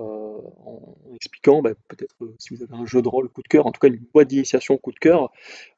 en, 0.00 1.14
expliquant 1.14 1.62
bah, 1.62 1.72
peut-être 1.88 2.14
euh, 2.22 2.34
si 2.38 2.54
vous 2.54 2.62
avez 2.62 2.74
un 2.74 2.86
jeu 2.86 3.02
de 3.02 3.08
rôle 3.08 3.28
coup 3.28 3.42
de 3.42 3.48
cœur, 3.48 3.66
en 3.66 3.72
tout 3.72 3.80
cas 3.80 3.88
une 3.88 3.96
boîte 4.12 4.28
d'initiation 4.28 4.76
coup 4.78 4.92
de 4.92 4.98
cœur, 4.98 5.32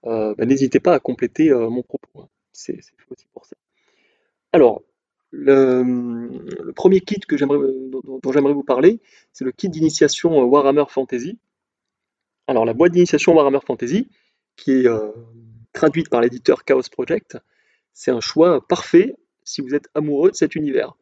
bah, 0.05 0.35
n'hésitez 0.47 0.81
pas 0.81 0.95
à 0.95 1.01
compléter 1.01 1.51
mon 1.51 1.83
propos. 1.83 2.21
Hein. 2.21 2.29
C'est 2.53 2.79
aussi 3.11 3.27
pour 3.33 3.47
ça. 3.47 3.57
Alors, 4.53 4.83
Le, 5.31 6.73
premier 6.75 7.01
kit 7.01 7.21
dont, 7.31 8.33
j'aimerais 8.33 8.53
vous 8.53 8.65
parler, 8.65 9.01
c'est 9.33 9.45
le 9.45 9.53
kit 9.53 9.69
d'initiation 9.69 10.43
Warhammer 10.43 10.85
Fantasy. 10.89 11.39
Alors 12.47 12.65
la 12.65 12.75
boîte 12.75 12.93
d'initiation 12.93 13.33
Warhammer 13.35 13.61
Fantasy, 13.65 14.09
qui 14.57 14.73
est 14.73 14.87
euh, 14.87 15.13
traduite 15.73 16.09
par 16.09 16.21
l'éditeur 16.21 16.65
Chaos 16.65 16.83
Project, 16.91 17.39
c'est 17.93 18.11
un 18.11 18.21
choix 18.21 18.67
parfait 18.67 19.15
si 19.45 19.61
vous 19.61 19.75
êtes 19.75 19.89
amoureux 19.95 20.33
de 20.33 20.37
cet 20.37 20.57
univers. 20.57 20.97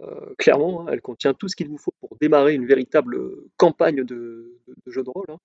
Euh, 0.00 0.34
clairement, 0.38 0.82
hein, 0.82 0.90
elle 0.92 1.02
contient 1.02 1.34
tout 1.34 1.48
ce 1.48 1.56
qu'il 1.56 1.68
vous 1.68 1.78
faut 1.78 1.92
pour 2.00 2.05
démarrer 2.20 2.54
une 2.54 2.66
véritable 2.66 3.18
campagne 3.56 4.04
de, 4.04 4.58
jeu 4.86 5.02
de 5.02 5.10
rôle. 5.10 5.26
Hein. 5.28 5.38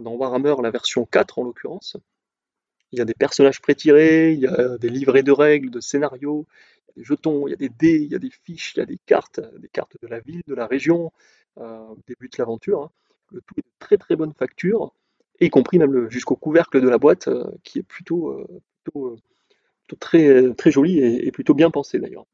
Dans 0.00 0.14
Warhammer, 0.14 0.54
la 0.62 0.70
version 0.70 1.04
4 1.04 1.38
en 1.38 1.44
l'occurrence. 1.44 1.96
Il 2.92 2.98
y 2.98 3.02
a 3.02 3.04
des 3.04 3.14
personnages 3.14 3.60
prétirés, 3.60 4.32
il 4.32 4.40
y 4.40 4.46
a 4.46 4.76
des 4.78 4.90
livrets 4.90 5.22
de 5.22 5.32
règles, 5.32 5.70
de 5.70 5.80
scénarios, 5.80 6.46
des 6.96 7.04
jetons, 7.04 7.46
il 7.46 7.50
y 7.50 7.54
a 7.54 7.56
des 7.56 7.70
dés, 7.70 8.00
il 8.02 8.12
y 8.12 8.14
a 8.14 8.18
des 8.18 8.30
fiches, 8.30 8.74
il 8.76 8.80
y 8.80 8.82
a 8.82 8.86
des 8.86 8.98
cartes, 9.06 9.40
des 9.58 9.68
cartes 9.68 9.96
de 10.02 10.08
la 10.08 10.20
ville, 10.20 10.42
de 10.46 10.54
la 10.54 10.66
région, 10.66 11.10
euh, 11.58 11.94
début 12.06 12.28
de 12.28 12.36
l'aventure. 12.38 12.82
Hein. 12.82 12.90
Le 13.30 13.40
tout 13.40 13.54
est 13.58 13.62
de 13.62 13.72
très 13.78 13.96
très 13.96 14.14
bonne 14.14 14.34
facture, 14.34 14.92
y 15.40 15.48
compris 15.48 15.78
même 15.78 16.10
jusqu'au 16.10 16.36
couvercle 16.36 16.82
de 16.82 16.88
la 16.88 16.98
boîte, 16.98 17.28
euh, 17.28 17.50
qui 17.64 17.78
est 17.78 17.82
plutôt, 17.82 18.46
plutôt, 18.84 19.16
très, 19.98 20.52
très 20.54 20.70
joli 20.70 20.98
et 21.00 21.30
plutôt 21.32 21.54
bien 21.54 21.70
pensé 21.70 21.98
d'ailleurs. 21.98 22.26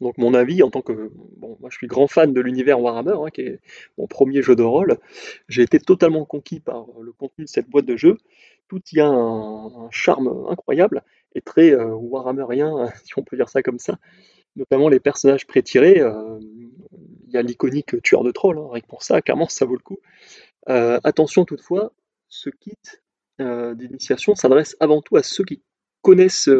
Donc 0.00 0.16
mon 0.18 0.34
avis, 0.34 0.62
en 0.62 0.70
tant 0.70 0.82
que... 0.82 1.10
Moi 1.40 1.68
je 1.70 1.76
suis 1.76 1.86
grand 1.86 2.06
fan 2.06 2.32
de 2.32 2.40
l'univers 2.40 2.80
Warhammer, 2.80 3.16
hein, 3.22 3.30
qui 3.32 3.42
est 3.42 3.60
mon 3.98 4.06
premier 4.06 4.42
jeu 4.42 4.56
de 4.56 4.62
rôle. 4.62 4.98
J'ai 5.48 5.62
été 5.62 5.78
totalement 5.78 6.24
conquis 6.24 6.60
par 6.60 6.86
le 7.02 7.12
contenu 7.12 7.44
de 7.44 7.50
cette 7.50 7.68
boîte 7.68 7.86
de 7.86 7.96
jeu. 7.96 8.16
Tout 8.68 8.80
y 8.92 9.00
a 9.00 9.08
un, 9.08 9.90
charme 9.90 10.46
incroyable 10.48 11.02
et 11.34 11.42
très 11.42 11.72
euh, 11.72 11.94
Warhammerien, 11.94 12.90
si 13.04 13.18
on 13.18 13.22
peut 13.22 13.36
dire 13.36 13.48
ça 13.48 13.62
comme 13.62 13.78
ça. 13.78 13.98
Notamment 14.56 14.88
les 14.88 15.00
personnages 15.00 15.46
pré-tirés. 15.46 16.00
Euh, 16.00 16.38
il 17.26 17.34
y 17.34 17.36
a 17.36 17.42
l'iconique 17.42 18.00
tueur 18.02 18.24
de 18.24 18.32
trolls, 18.32 18.58
hein, 18.58 18.80
pour 18.88 19.04
ça, 19.04 19.22
clairement 19.22 19.48
ça 19.48 19.64
vaut 19.64 19.76
le 19.76 19.82
coup. 19.82 19.98
Euh, 20.68 20.98
attention 21.04 21.44
toutefois, 21.44 21.92
ce 22.28 22.50
kit 22.50 22.76
d'initiation 23.38 24.34
s'adresse 24.34 24.76
avant 24.80 25.00
tout 25.00 25.16
à 25.16 25.22
ceux 25.22 25.44
qui 25.44 25.62
connaissent 26.02 26.50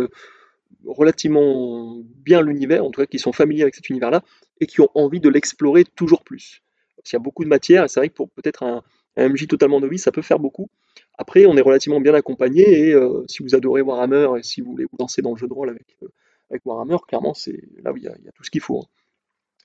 relativement 0.84 2.02
bien 2.16 2.42
l'univers, 2.42 2.84
en 2.84 2.90
tout 2.90 3.00
cas 3.00 3.06
qui 3.06 3.18
sont 3.18 3.32
familiers 3.32 3.62
avec 3.62 3.74
cet 3.74 3.90
univers-là, 3.90 4.22
et 4.60 4.66
qui 4.66 4.80
ont 4.80 4.90
envie 4.94 5.20
de 5.20 5.28
l'explorer 5.28 5.84
toujours 5.84 6.22
plus. 6.22 6.62
Il 7.06 7.12
y 7.12 7.16
a 7.16 7.18
beaucoup 7.18 7.44
de 7.44 7.48
matière, 7.48 7.84
et 7.84 7.88
c'est 7.88 8.00
vrai 8.00 8.08
que 8.08 8.14
pour 8.14 8.30
peut-être 8.30 8.62
un, 8.62 8.82
MJ 9.16 9.46
totalement 9.48 9.80
novice, 9.80 10.04
ça 10.04 10.12
peut 10.12 10.22
faire 10.22 10.38
beaucoup. 10.38 10.70
Après, 11.18 11.44
on 11.44 11.56
est 11.56 11.60
relativement 11.60 12.00
bien 12.00 12.14
accompagné, 12.14 12.88
et 12.88 12.94
euh, 12.94 13.24
si 13.26 13.42
vous 13.42 13.54
adorez 13.54 13.82
Warhammer, 13.82 14.38
et 14.38 14.42
si 14.42 14.60
vous 14.60 14.70
voulez 14.70 14.84
vous 14.84 14.96
lancer 14.98 15.20
dans 15.20 15.32
le 15.32 15.36
jeu 15.36 15.48
de 15.48 15.52
rôle 15.52 15.70
avec, 15.70 15.96
euh, 16.02 16.58
Warhammer, 16.64 16.96
clairement, 17.06 17.34
c'est 17.34 17.60
là 17.82 17.92
où 17.92 17.96
il 17.96 18.04
y, 18.04 18.08
a, 18.08 18.14
tout 18.34 18.44
ce 18.44 18.50
qu'il 18.50 18.60
faut. 18.60 18.80
Hein. 18.80 18.88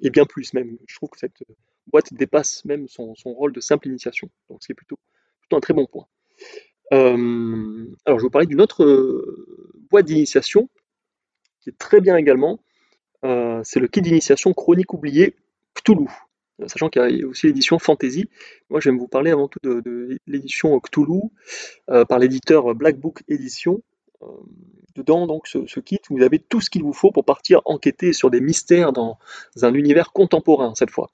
Et 0.01 0.09
bien 0.09 0.25
plus 0.25 0.53
même. 0.53 0.77
Je 0.87 0.95
trouve 0.95 1.09
que 1.09 1.19
cette 1.19 1.43
boîte 1.87 2.13
dépasse 2.13 2.65
même 2.65 2.87
son, 2.87 3.15
rôle 3.23 3.53
de 3.53 3.61
simple 3.61 3.87
initiation. 3.87 4.29
Donc 4.49 4.59
c'est 4.61 4.73
plutôt, 4.73 4.99
plutôt 5.39 5.55
un 5.55 5.61
très 5.61 5.73
bon 5.73 5.85
point. 5.85 6.05
Euh, 6.93 7.87
alors 8.05 8.19
je 8.19 8.23
vais 8.23 8.27
vous 8.27 8.29
parler 8.29 8.45
d'une 8.45 8.61
autre 8.61 8.85
boîte 9.89 10.05
d'initiation 10.05 10.69
qui 11.65 11.71
est 11.71 11.77
très 11.79 11.99
bien 11.99 12.15
également, 12.15 12.59
euh, 13.23 13.59
c'est 13.63 13.79
le 13.79 13.87
kit 13.87 14.01
d'initiation 14.01 14.53
Chronique 14.53 14.93
oubliée 14.93 15.35
Cthulhu. 15.73 16.07
Euh, 16.61 16.67
sachant 16.67 16.89
qu'il 16.89 17.01
y 17.01 17.23
a 17.23 17.27
aussi 17.27 17.47
l'édition 17.47 17.79
Fantasy. 17.79 18.29
Moi, 18.69 18.79
je 18.79 18.91
vais 18.91 18.95
vous 18.95 19.07
parler 19.07 19.31
avant 19.31 19.47
tout 19.47 19.59
de, 19.63 20.19
l'édition 20.27 20.79
Cthulhu 20.79 21.21
euh, 21.89 22.05
par 22.05 22.19
l'éditeur 22.19 22.75
Black 22.75 22.99
Book 22.99 23.23
Edition. 23.27 23.81
dedans, 24.95 25.25
donc, 25.25 25.47
ce, 25.47 25.79
kit, 25.79 25.99
vous 26.09 26.21
avez 26.21 26.37
tout 26.37 26.61
ce 26.61 26.69
qu'il 26.69 26.83
vous 26.83 26.93
faut 26.93 27.11
pour 27.11 27.25
partir 27.25 27.61
enquêter 27.65 28.13
sur 28.13 28.29
des 28.29 28.41
mystères 28.41 28.93
dans 28.93 29.17
un 29.63 29.73
univers 29.73 30.13
contemporain 30.13 30.73
cette 30.75 30.91
fois. 30.91 31.09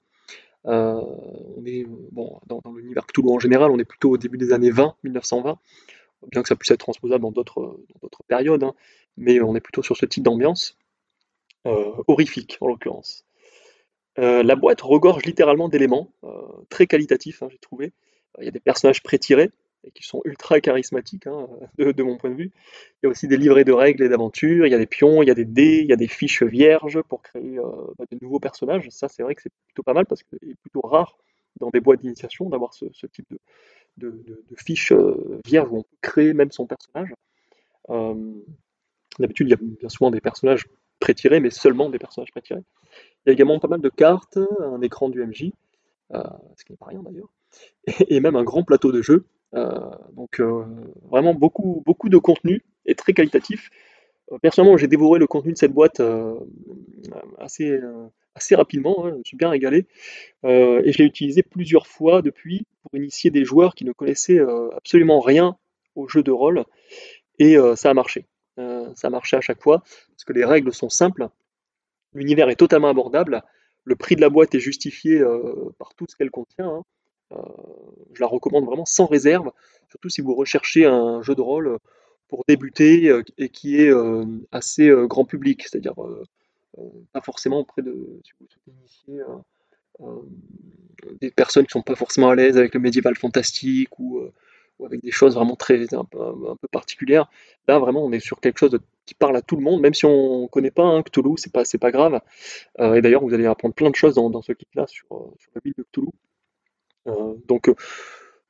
on 0.64 1.64
est 1.64 1.86
bon, 2.12 2.38
dans, 2.46 2.60
l'univers 2.76 3.06
Cthulhu 3.06 3.30
en 3.30 3.38
général, 3.38 3.70
on 3.70 3.78
est 3.78 3.86
plutôt 3.86 4.10
au 4.10 4.18
début 4.18 4.36
des 4.36 4.52
années 4.52 4.70
20, 4.70 4.96
1920, 5.02 5.58
bien 6.30 6.42
que 6.42 6.48
ça 6.48 6.56
puisse 6.56 6.70
être 6.70 6.80
transposable 6.80 7.22
dans 7.22 7.32
d'autres 7.32 7.78
périodes. 8.28 8.64
Hein 8.64 8.74
mais 9.16 9.40
on 9.40 9.54
est 9.54 9.60
plutôt 9.60 9.82
sur 9.82 9.96
ce 9.96 10.06
type 10.06 10.24
d'ambiance, 10.24 10.76
euh, 11.66 11.92
horrifique 12.08 12.58
en 12.60 12.66
l'occurrence. 12.66 13.24
Euh, 14.18 14.42
la 14.42 14.56
boîte 14.56 14.80
regorge 14.80 15.24
littéralement 15.24 15.68
d'éléments 15.68 16.12
euh, 16.24 16.42
très 16.68 16.86
qualitatifs, 16.86 17.42
hein, 17.42 17.48
j'ai 17.50 17.58
trouvé. 17.58 17.92
Il 18.40 18.44
y 18.44 18.48
a 18.48 18.50
des 18.50 18.60
personnages 18.60 19.02
pré-tirés 19.02 19.50
et 19.84 19.90
qui 19.92 20.02
sont 20.04 20.22
ultra 20.24 20.60
charismatiques 20.60 21.26
hein, 21.26 21.46
de, 21.78 22.02
mon 22.02 22.16
point 22.16 22.30
de 22.30 22.34
vue. 22.34 22.50
Il 23.02 23.04
y 23.04 23.06
a 23.06 23.10
aussi 23.10 23.28
des 23.28 23.36
livrets 23.36 23.64
de 23.64 23.72
règles 23.72 24.02
et 24.02 24.08
d'aventures, 24.08 24.66
il 24.66 24.70
y 24.70 24.74
a 24.74 24.78
des 24.78 24.86
pions, 24.86 25.22
il 25.22 25.28
y 25.28 25.30
a 25.30 25.34
des 25.34 25.44
dés, 25.44 25.80
il 25.82 25.88
y 25.88 25.92
a 25.92 25.96
des 25.96 26.08
fiches 26.08 26.42
vierges 26.42 27.00
pour 27.02 27.22
créer 27.22 27.58
bah, 27.98 28.04
de 28.10 28.18
nouveaux 28.20 28.40
personnages. 28.40 28.88
Ça, 28.90 29.08
c'est 29.08 29.22
vrai 29.22 29.34
que 29.34 29.42
c'est 29.42 29.52
plutôt 29.66 29.82
pas 29.82 29.92
mal 29.92 30.06
parce 30.06 30.22
qu'il 30.22 30.50
est 30.50 30.54
plutôt 30.54 30.80
rare 30.80 31.16
dans 31.60 31.70
des 31.70 31.80
boîtes 31.80 32.00
d'initiation 32.00 32.48
d'avoir 32.48 32.74
ce, 32.74 32.86
type 33.06 33.26
de, 33.98 34.44
fiches 34.56 34.92
vierges 35.44 35.68
où 35.70 35.78
on 35.78 35.82
peut 35.82 35.96
créer 36.00 36.32
même 36.32 36.52
son 36.52 36.66
personnage. 36.66 37.12
D'habitude, 39.18 39.48
il 39.48 39.50
y 39.50 39.54
a 39.54 39.58
bien 39.80 39.88
souvent 39.88 40.10
des 40.10 40.20
personnages 40.20 40.66
pré-tirés, 41.00 41.40
mais 41.40 41.50
seulement 41.50 41.90
des 41.90 41.98
personnages 41.98 42.30
pré-tirés. 42.30 42.62
Il 43.24 43.28
y 43.28 43.30
a 43.30 43.32
également 43.32 43.58
pas 43.58 43.68
mal 43.68 43.80
de 43.80 43.88
cartes, 43.88 44.38
un 44.60 44.80
écran 44.80 45.08
du 45.08 45.24
MJ, 45.24 45.52
euh, 46.14 46.22
ce 46.56 46.64
qui 46.64 46.72
n'est 46.72 46.76
pas 46.78 46.86
rien 46.86 47.02
d'ailleurs, 47.02 47.30
et, 48.08 48.20
même 48.20 48.36
un 48.36 48.44
grand 48.44 48.64
plateau 48.64 48.92
de 48.92 49.02
jeu. 49.02 49.24
Euh, 49.54 49.90
donc 50.12 50.40
euh, 50.40 50.64
vraiment 51.10 51.34
beaucoup, 51.34 51.82
beaucoup 51.84 52.08
de 52.08 52.16
contenu 52.16 52.62
et 52.86 52.94
très 52.94 53.12
qualitatif. 53.12 53.70
personnellement, 54.40 54.76
j'ai 54.76 54.88
dévoré 54.88 55.18
le 55.18 55.26
contenu 55.26 55.52
de 55.52 55.58
cette 55.58 55.72
boîte 55.72 56.00
assez, 57.38 57.78
rapidement, 58.52 59.04
hein, 59.04 59.10
je 59.10 59.18
me 59.18 59.24
suis 59.24 59.36
bien 59.36 59.50
régalé, 59.50 59.86
et 60.44 60.92
je 60.92 60.98
l'ai 60.98 61.04
utilisé 61.04 61.42
plusieurs 61.42 61.86
fois 61.86 62.22
depuis 62.22 62.66
pour 62.82 62.96
initier 62.96 63.30
des 63.30 63.44
joueurs 63.44 63.74
qui 63.74 63.84
ne 63.84 63.92
connaissaient 63.92 64.40
absolument 64.74 65.20
rien 65.20 65.56
au 65.94 66.08
jeu 66.08 66.22
de 66.22 66.30
rôle, 66.30 66.64
et 67.38 67.56
ça 67.76 67.90
a 67.90 67.94
marché. 67.94 68.24
Euh, 68.92 68.96
ça 68.96 69.10
marchait 69.10 69.36
à 69.36 69.40
chaque 69.40 69.62
fois, 69.62 69.82
parce 70.10 70.24
que 70.26 70.32
les 70.32 70.44
règles 70.44 70.72
sont 70.72 70.88
simples, 70.88 71.28
l'univers 72.14 72.48
est 72.48 72.56
totalement 72.56 72.88
abordable, 72.88 73.42
le 73.84 73.96
prix 73.96 74.16
de 74.16 74.20
la 74.20 74.28
boîte 74.28 74.54
est 74.54 74.60
justifié 74.60 75.18
euh, 75.18 75.70
par 75.78 75.94
tout 75.94 76.06
ce 76.08 76.16
qu'elle 76.16 76.30
contient. 76.30 76.68
Hein. 76.68 76.82
Euh, 77.32 77.42
je 78.12 78.20
la 78.20 78.26
recommande 78.26 78.64
vraiment 78.64 78.84
sans 78.84 79.06
réserve, 79.06 79.50
surtout 79.88 80.08
si 80.08 80.20
vous 80.20 80.34
recherchez 80.34 80.84
un 80.84 81.22
jeu 81.22 81.34
de 81.34 81.40
rôle 81.40 81.78
pour 82.28 82.44
débuter 82.46 83.12
et 83.36 83.48
qui 83.50 83.76
est 83.76 83.92
assez 84.52 84.90
grand 85.04 85.26
public, 85.26 85.62
c'est-à-dire 85.62 85.94
pas 87.12 87.20
forcément 87.20 87.58
auprès 87.58 87.82
de 87.82 88.20
des 91.20 91.30
personnes 91.30 91.66
qui 91.66 91.72
sont 91.72 91.82
pas 91.82 91.94
forcément 91.94 92.30
à 92.30 92.34
l'aise 92.34 92.56
avec 92.56 92.72
le 92.72 92.80
médiéval 92.80 93.16
fantastique 93.16 93.98
ou 93.98 94.22
avec 94.84 95.02
des 95.02 95.10
choses 95.10 95.34
vraiment 95.34 95.56
très 95.56 95.94
un 95.94 96.04
peu, 96.04 96.68
particulières. 96.70 97.30
Là, 97.68 97.78
vraiment, 97.78 98.04
on 98.04 98.12
est 98.12 98.20
sur 98.20 98.40
quelque 98.40 98.58
chose 98.58 98.78
qui 99.06 99.14
parle 99.14 99.36
à 99.36 99.42
tout 99.42 99.56
le 99.56 99.62
monde, 99.62 99.80
même 99.80 99.94
si 99.94 100.06
on 100.06 100.42
ne 100.42 100.46
connaît 100.48 100.70
pas 100.70 100.84
hein, 100.84 101.02
Cthulhu, 101.02 101.34
c'est 101.36 101.52
pas, 101.52 101.64
pas 101.80 101.90
grave. 101.90 102.20
Euh, 102.80 102.94
et 102.94 103.02
d'ailleurs, 103.02 103.22
vous 103.22 103.34
allez 103.34 103.46
apprendre 103.46 103.74
plein 103.74 103.90
de 103.90 103.96
choses 103.96 104.14
dans, 104.14 104.42
ce 104.42 104.52
kit-là 104.52 104.86
sur, 104.86 105.06
euh, 105.12 105.34
sur 105.38 105.50
la 105.54 105.60
ville 105.64 105.74
de 105.76 105.84
Cthulhu. 105.84 106.08
Euh, 107.08 107.34
donc, 107.48 107.70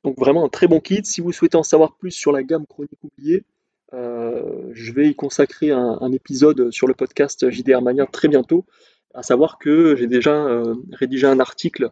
vraiment 0.03 0.45
un 0.45 0.49
très 0.49 0.67
bon 0.67 0.79
kit. 0.79 1.01
Si 1.03 1.21
vous 1.21 1.31
souhaitez 1.31 1.57
en 1.57 1.63
savoir 1.63 1.95
plus 1.95 2.11
sur 2.11 2.31
la 2.31 2.43
gamme 2.43 2.65
Chronique 2.67 3.03
oubliée, 3.03 3.43
je 3.91 4.91
vais 4.91 5.07
y 5.07 5.15
consacrer 5.15 5.69
un, 5.69 5.99
un, 6.01 6.11
épisode 6.11 6.71
sur 6.71 6.87
le 6.87 6.95
podcast 6.95 7.49
JDR 7.51 7.81
Mania 7.81 8.07
très 8.07 8.27
bientôt. 8.27 8.65
À 9.13 9.21
savoir 9.21 9.59
que 9.59 9.95
j'ai 9.95 10.07
déjà 10.07 10.63
rédigé 10.91 11.27
un 11.27 11.39
article 11.39 11.91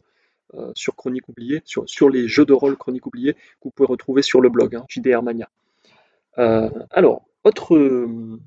euh, 0.56 0.72
sur 0.76 0.96
Chronique 0.96 1.30
oubliée, 1.30 1.62
sur, 1.66 2.10
les 2.10 2.28
jeux 2.28 2.46
de 2.46 2.54
rôle 2.54 2.76
Chronique 2.76 3.06
oubliée 3.06 3.34
que 3.34 3.64
vous 3.64 3.72
pouvez 3.72 3.88
retrouver 3.88 4.22
sur 4.22 4.42
le 4.42 4.50
blog 4.50 4.76
hein, 4.76 4.86
JDR 4.90 5.24
Mania. 5.24 5.50
Euh, 6.38 6.70
alors, 6.90 7.26
autre, 7.44 7.76
euh, 7.76 8.40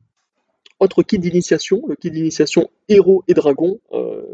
autre 0.80 1.02
kit 1.02 1.18
d'initiation, 1.18 1.82
le 1.88 1.96
kit 1.96 2.10
d'initiation 2.10 2.70
Héros 2.88 3.24
et 3.28 3.34
Dragons, 3.34 3.80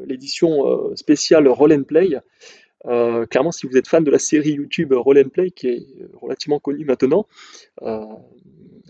l'édition 0.07 0.97
spéciale 0.97 1.47
Roll 1.49 1.73
and 1.73 1.85
Play. 1.85 2.19
clairement, 2.83 3.53
si 3.53 3.67
vous 3.67 3.77
êtes 3.77 3.87
fan 3.87 4.03
de 4.03 4.11
la 4.11 4.19
série 4.19 4.53
YouTube 4.53 4.93
Roll 4.93 5.19
and 5.19 5.29
Play, 5.29 5.51
qui 5.51 5.69
est 5.69 5.87
relativement 6.21 6.59
connue 6.59 6.85
maintenant, 6.85 7.27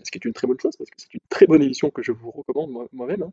ce 0.03 0.11
qui 0.11 0.17
est 0.17 0.25
une 0.25 0.33
très 0.33 0.47
bonne 0.47 0.59
chose, 0.59 0.75
parce 0.75 0.89
que 0.89 0.95
c'est 0.97 1.13
une 1.13 1.19
très 1.29 1.45
bonne 1.45 1.61
édition 1.61 1.89
que 1.89 2.01
je 2.01 2.11
vous 2.11 2.31
recommande 2.31 2.87
moi-même. 2.93 3.23
Hein. 3.23 3.31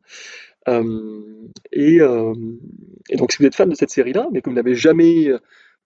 Euh, 0.69 1.49
euh, 1.77 2.35
et, 3.11 3.17
donc 3.17 3.33
si 3.33 3.39
vous 3.39 3.47
êtes 3.47 3.55
fan 3.55 3.69
de 3.69 3.75
cette 3.75 3.91
série-là, 3.91 4.29
mais 4.33 4.43
que 4.43 4.51
vous 4.51 4.57
n'avez 4.57 4.75
jamais 4.75 5.29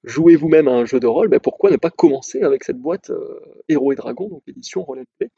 joué 0.04 0.36
vous-même 0.36 0.68
à 0.68 0.72
un 0.72 0.84
jeu 0.84 1.00
de 1.00 1.06
rôle, 1.06 1.28
ben 1.28 1.40
pourquoi 1.40 1.70
ne 1.70 1.76
pas 1.76 1.90
commencer 1.90 2.42
avec 2.42 2.64
cette 2.64 2.78
boîte 2.78 3.10
euh, 3.10 3.40
Héros 3.68 3.92
et 3.92 3.96
Dragons, 3.96 4.28
donc 4.28 4.42
l'édition 4.46 4.82
Roll 4.82 5.04
Play 5.18 5.30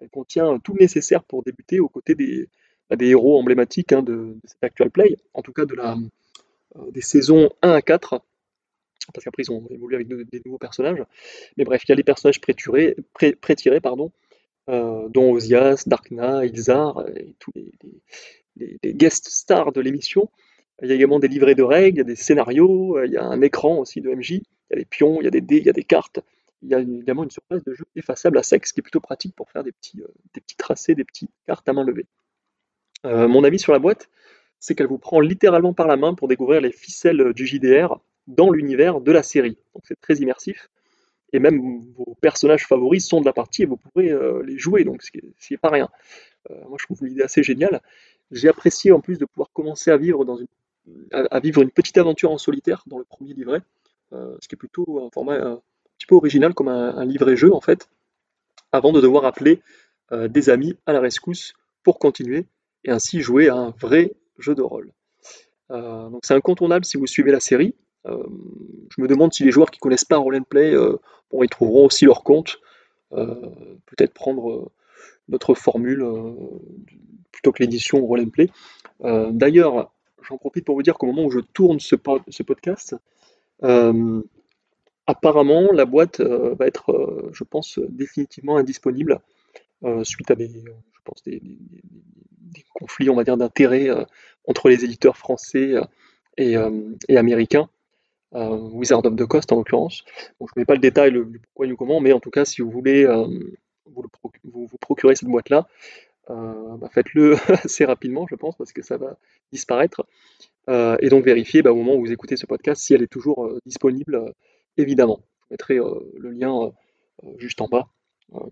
Elle 0.00 0.10
contient 0.10 0.58
tout 0.58 0.74
le 0.74 0.80
nécessaire 0.80 1.24
pour 1.24 1.42
débuter 1.42 1.80
aux 1.80 1.88
côtés 1.88 2.14
des, 2.14 2.48
bah, 2.90 2.96
des 2.96 3.08
héros 3.08 3.38
emblématiques 3.38 3.92
hein, 3.92 4.02
de, 4.02 4.36
cette 4.44 4.62
actual 4.62 4.90
play, 4.90 5.16
en 5.34 5.42
tout 5.42 5.52
cas 5.52 5.64
de 5.64 5.74
la, 5.74 5.96
des 6.92 7.00
saisons 7.00 7.50
1 7.62 7.70
à 7.70 7.82
4 7.82 8.22
parce 9.12 9.24
qu'après 9.24 9.42
ils 9.42 9.50
ont 9.50 9.66
évolué 9.70 9.96
avec 9.96 10.08
des 10.08 10.42
nouveaux 10.44 10.58
personnages. 10.58 11.02
Mais 11.56 11.64
bref, 11.64 11.82
il 11.84 11.88
y 11.88 11.92
a 11.92 11.94
les 11.94 12.04
personnages 12.04 12.40
pré-tirés, 12.40 13.80
pardon, 13.80 14.12
dont 14.70 15.32
Ozias, 15.32 15.84
Darkna, 15.86 16.44
Ilzar 16.44 17.04
et 17.16 17.34
tous 17.38 17.52
les, 17.54 18.78
guest 18.84 19.28
stars 19.28 19.72
de 19.72 19.80
l'émission. 19.80 20.30
Il 20.82 20.88
y 20.88 20.92
a 20.92 20.94
également 20.94 21.18
des 21.18 21.28
livrets 21.28 21.54
de 21.54 21.62
règles, 21.62 22.04
des 22.04 22.16
scénarios, 22.16 23.02
il 23.04 23.12
y 23.12 23.16
a 23.16 23.24
un 23.24 23.40
écran 23.42 23.78
aussi 23.78 24.00
de 24.00 24.10
MJ, 24.10 24.30
il 24.30 24.42
y 24.70 24.74
a 24.74 24.76
des 24.76 24.84
pions, 24.84 25.20
il 25.20 25.24
y 25.24 25.28
a 25.28 25.30
des 25.30 25.40
dés, 25.40 25.58
il 25.58 25.64
y 25.64 25.70
a 25.70 25.74
des 25.74 25.84
cartes. 25.84 26.20
Il 26.62 26.68
y 26.68 26.74
a 26.74 26.80
également 26.80 27.24
une 27.24 27.30
surface 27.30 27.64
de 27.64 27.74
jeu 27.74 27.84
effaçable 27.96 28.38
à 28.38 28.42
sec, 28.42 28.66
ce 28.66 28.72
qui 28.72 28.80
est 28.80 28.82
plutôt 28.82 29.00
pratique 29.00 29.34
pour 29.34 29.50
faire 29.50 29.64
des 29.64 29.72
petits, 29.72 30.02
des 30.34 30.40
petits 30.40 30.56
tracés, 30.56 30.94
des 30.94 31.04
petites 31.04 31.30
cartes 31.46 31.68
à 31.68 31.72
main 31.72 31.84
levée. 31.84 32.06
mon 33.04 33.44
avis 33.44 33.58
sur 33.58 33.72
la 33.72 33.78
boîte, 33.78 34.08
c'est 34.60 34.74
qu'elle 34.74 34.86
vous 34.86 34.98
prend 34.98 35.20
littéralement 35.20 35.72
par 35.72 35.86
la 35.86 35.96
main 35.96 36.14
pour 36.14 36.28
découvrir 36.28 36.60
les 36.60 36.70
ficelles 36.70 37.32
du 37.32 37.46
JDR 37.46 37.98
dans 38.26 38.50
l'univers 38.50 39.00
de 39.00 39.10
la 39.10 39.22
série. 39.22 39.56
Donc 39.74 39.84
c'est 39.86 40.00
très 40.00 40.16
immersif. 40.16 40.70
Et 41.32 41.38
même 41.38 41.80
vos 41.96 42.16
personnages 42.20 42.66
favoris 42.66 43.06
sont 43.06 43.20
de 43.20 43.26
la 43.26 43.32
partie 43.32 43.62
et 43.62 43.66
vous 43.66 43.76
pourrez 43.76 44.10
euh, 44.10 44.42
les 44.44 44.58
jouer, 44.58 44.84
donc 44.84 45.02
ce 45.02 45.10
qui 45.10 45.20
n'est 45.50 45.58
pas 45.58 45.70
rien. 45.70 45.88
Euh, 46.50 46.54
moi 46.68 46.76
je 46.80 46.86
trouve 46.86 47.04
l'idée 47.04 47.22
assez 47.22 47.42
géniale. 47.42 47.80
J'ai 48.30 48.48
apprécié 48.48 48.92
en 48.92 49.00
plus 49.00 49.18
de 49.18 49.24
pouvoir 49.24 49.50
commencer 49.52 49.90
à 49.90 49.96
vivre, 49.96 50.24
dans 50.24 50.36
une, 50.36 50.46
à, 51.12 51.40
vivre 51.40 51.62
une 51.62 51.70
petite 51.70 51.98
aventure 51.98 52.30
en 52.30 52.38
solitaire 52.38 52.82
dans 52.86 52.98
le 52.98 53.04
premier 53.04 53.32
livret, 53.32 53.62
euh, 54.12 54.36
ce 54.40 54.48
qui 54.48 54.54
est 54.54 54.58
plutôt 54.58 55.04
un 55.04 55.10
format 55.10 55.36
un 55.36 55.60
petit 55.98 56.06
peu 56.06 56.14
original 56.14 56.54
comme 56.54 56.68
un, 56.68 57.04
livret 57.04 57.36
jeu 57.36 57.52
en 57.54 57.60
fait, 57.60 57.88
avant 58.72 58.92
de 58.92 59.00
devoir 59.00 59.24
appeler 59.24 59.60
des 60.12 60.50
amis 60.50 60.76
à 60.86 60.92
la 60.92 60.98
rescousse 60.98 61.54
pour 61.84 62.00
continuer 62.00 62.46
et 62.82 62.90
ainsi 62.90 63.20
jouer 63.20 63.48
à 63.48 63.54
un 63.54 63.70
vrai 63.70 64.12
jeu 64.38 64.56
de 64.56 64.62
rôle. 64.62 64.90
donc 65.68 66.20
c'est 66.24 66.34
incontournable 66.34 66.84
si 66.84 66.96
vous 66.96 67.06
suivez 67.06 67.30
la 67.30 67.38
série. 67.38 67.76
Euh, 68.06 68.24
je 68.96 69.02
me 69.02 69.08
demande 69.08 69.32
si 69.32 69.44
les 69.44 69.50
joueurs 69.50 69.70
qui 69.70 69.78
connaissent 69.78 70.04
pas 70.04 70.16
Roll 70.16 70.36
and 70.36 70.44
Play, 70.48 70.74
euh, 70.74 70.96
bon, 71.30 71.42
ils 71.42 71.48
trouveront 71.48 71.86
aussi 71.86 72.04
leur 72.06 72.22
compte. 72.22 72.60
Euh, 73.12 73.34
peut-être 73.86 74.14
prendre 74.14 74.70
notre 75.28 75.54
formule 75.54 76.04
plutôt 77.32 77.52
que 77.52 77.62
l'édition 77.62 78.04
Roll 78.04 78.20
and 78.20 78.30
Play. 78.30 78.50
D'ailleurs, 79.00 79.92
j'en 80.22 80.38
profite 80.38 80.64
pour 80.64 80.74
vous 80.74 80.82
dire 80.82 80.98
qu'au 80.98 81.06
moment 81.06 81.24
où 81.24 81.30
je 81.30 81.40
tourne 81.40 81.78
ce, 81.80 81.94
podcast, 81.94 82.96
apparemment 85.06 85.68
la 85.72 85.84
boîte 85.84 86.20
va 86.20 86.66
être, 86.66 87.30
je 87.32 87.44
pense, 87.44 87.78
définitivement 87.88 88.56
indisponible 88.56 89.20
suite 90.02 90.30
à 90.30 90.34
des, 90.34 90.48
je 90.48 91.00
pense, 91.04 91.22
des, 91.22 91.42
conflits, 92.74 93.10
on 93.10 93.16
va 93.16 93.24
dire, 93.24 93.36
d'intérêts 93.36 93.88
entre 94.46 94.68
les 94.68 94.84
éditeurs 94.84 95.16
français 95.16 95.74
et 96.38 96.56
américains. 97.16 97.68
Euh, 98.34 98.56
Wizard 98.72 99.04
of 99.04 99.16
the 99.16 99.26
Coast 99.26 99.50
en 99.52 99.56
l'occurrence. 99.56 100.04
je 100.40 100.44
ne 100.44 100.60
mets 100.60 100.64
pas 100.64 100.74
le 100.74 100.80
détail, 100.80 101.10
le, 101.10 101.26
pourquoi 101.26 101.66
du 101.66 101.76
comment, 101.76 102.00
mais 102.00 102.12
en 102.12 102.20
tout 102.20 102.30
cas, 102.30 102.44
si 102.44 102.62
vous 102.62 102.70
voulez 102.70 103.04
euh, 103.04 103.26
vous, 103.86 104.04
vous, 104.44 104.78
procurer 104.80 105.16
cette 105.16 105.28
boîte-là, 105.28 105.66
euh, 106.30 106.76
bah, 106.76 106.88
faites-le 106.92 107.34
assez 107.64 107.84
rapidement, 107.84 108.26
je 108.28 108.36
pense, 108.36 108.56
parce 108.56 108.72
que 108.72 108.82
ça 108.82 108.96
va 108.98 109.16
disparaître. 109.52 110.06
et 110.68 111.08
donc 111.08 111.24
vérifiez 111.24 111.62
bah, 111.62 111.72
au 111.72 111.76
moment 111.76 111.94
où 111.96 112.00
vous 112.00 112.12
écoutez 112.12 112.36
ce 112.36 112.46
podcast 112.46 112.80
si 112.80 112.94
elle 112.94 113.02
est 113.02 113.08
toujours 113.08 113.52
disponible, 113.66 114.32
évidemment. 114.76 115.20
Je 115.42 115.54
mettrai 115.54 115.74
le 115.74 116.30
lien 116.30 116.72
juste 117.38 117.60
en 117.60 117.66
bas, 117.66 117.88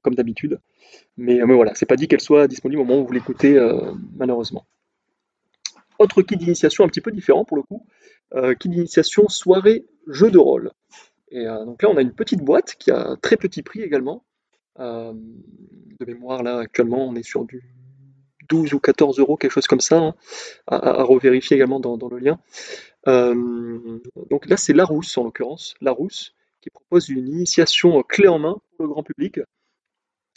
comme 0.02 0.16
d'habitude. 0.16 0.58
Mais, 1.16 1.38
mais, 1.46 1.54
voilà, 1.54 1.76
c'est 1.76 1.86
pas 1.86 1.94
dit 1.94 2.08
qu'elle 2.08 2.20
soit 2.20 2.48
disponible 2.48 2.82
au 2.82 2.84
moment 2.84 3.00
où 3.00 3.06
vous 3.06 3.12
l'écoutez, 3.12 3.56
malheureusement. 4.16 4.66
Autre 5.98 6.22
kit 6.22 6.36
d'initiation 6.36 6.84
un 6.84 6.88
petit 6.88 7.00
peu 7.00 7.10
différent 7.10 7.44
pour 7.44 7.56
le 7.56 7.62
coup, 7.62 7.86
euh, 8.34 8.54
kit 8.54 8.68
d'initiation 8.68 9.28
soirée 9.28 9.86
jeu 10.06 10.30
de 10.30 10.38
rôle. 10.38 10.72
Et 11.30 11.46
euh, 11.46 11.64
donc 11.64 11.82
là, 11.82 11.90
on 11.90 11.96
a 11.96 12.02
une 12.02 12.14
petite 12.14 12.40
boîte 12.40 12.76
qui 12.78 12.90
a 12.90 13.16
très 13.20 13.36
petit 13.36 13.62
prix 13.62 13.82
également. 13.82 14.24
Euh, 14.78 15.12
de 15.12 16.06
mémoire, 16.06 16.42
là, 16.42 16.58
actuellement, 16.58 17.08
on 17.08 17.14
est 17.16 17.24
sur 17.24 17.44
du 17.44 17.62
12 18.48 18.74
ou 18.74 18.78
14 18.78 19.18
euros, 19.18 19.36
quelque 19.36 19.50
chose 19.50 19.66
comme 19.66 19.80
ça, 19.80 19.98
hein, 19.98 20.14
à, 20.68 21.02
revérifier 21.02 21.56
également 21.56 21.80
dans, 21.80 22.08
le 22.08 22.18
lien. 22.18 22.38
donc 23.04 24.46
là, 24.46 24.56
c'est 24.56 24.72
Larousse 24.72 25.18
en 25.18 25.24
l'occurrence, 25.24 25.74
Larousse, 25.80 26.32
qui 26.60 26.70
propose 26.70 27.08
une 27.08 27.28
initiation 27.28 28.02
clé 28.02 28.28
en 28.28 28.38
main 28.38 28.56
pour 28.76 28.86
le 28.86 28.92
grand 28.92 29.02
public. 29.02 29.40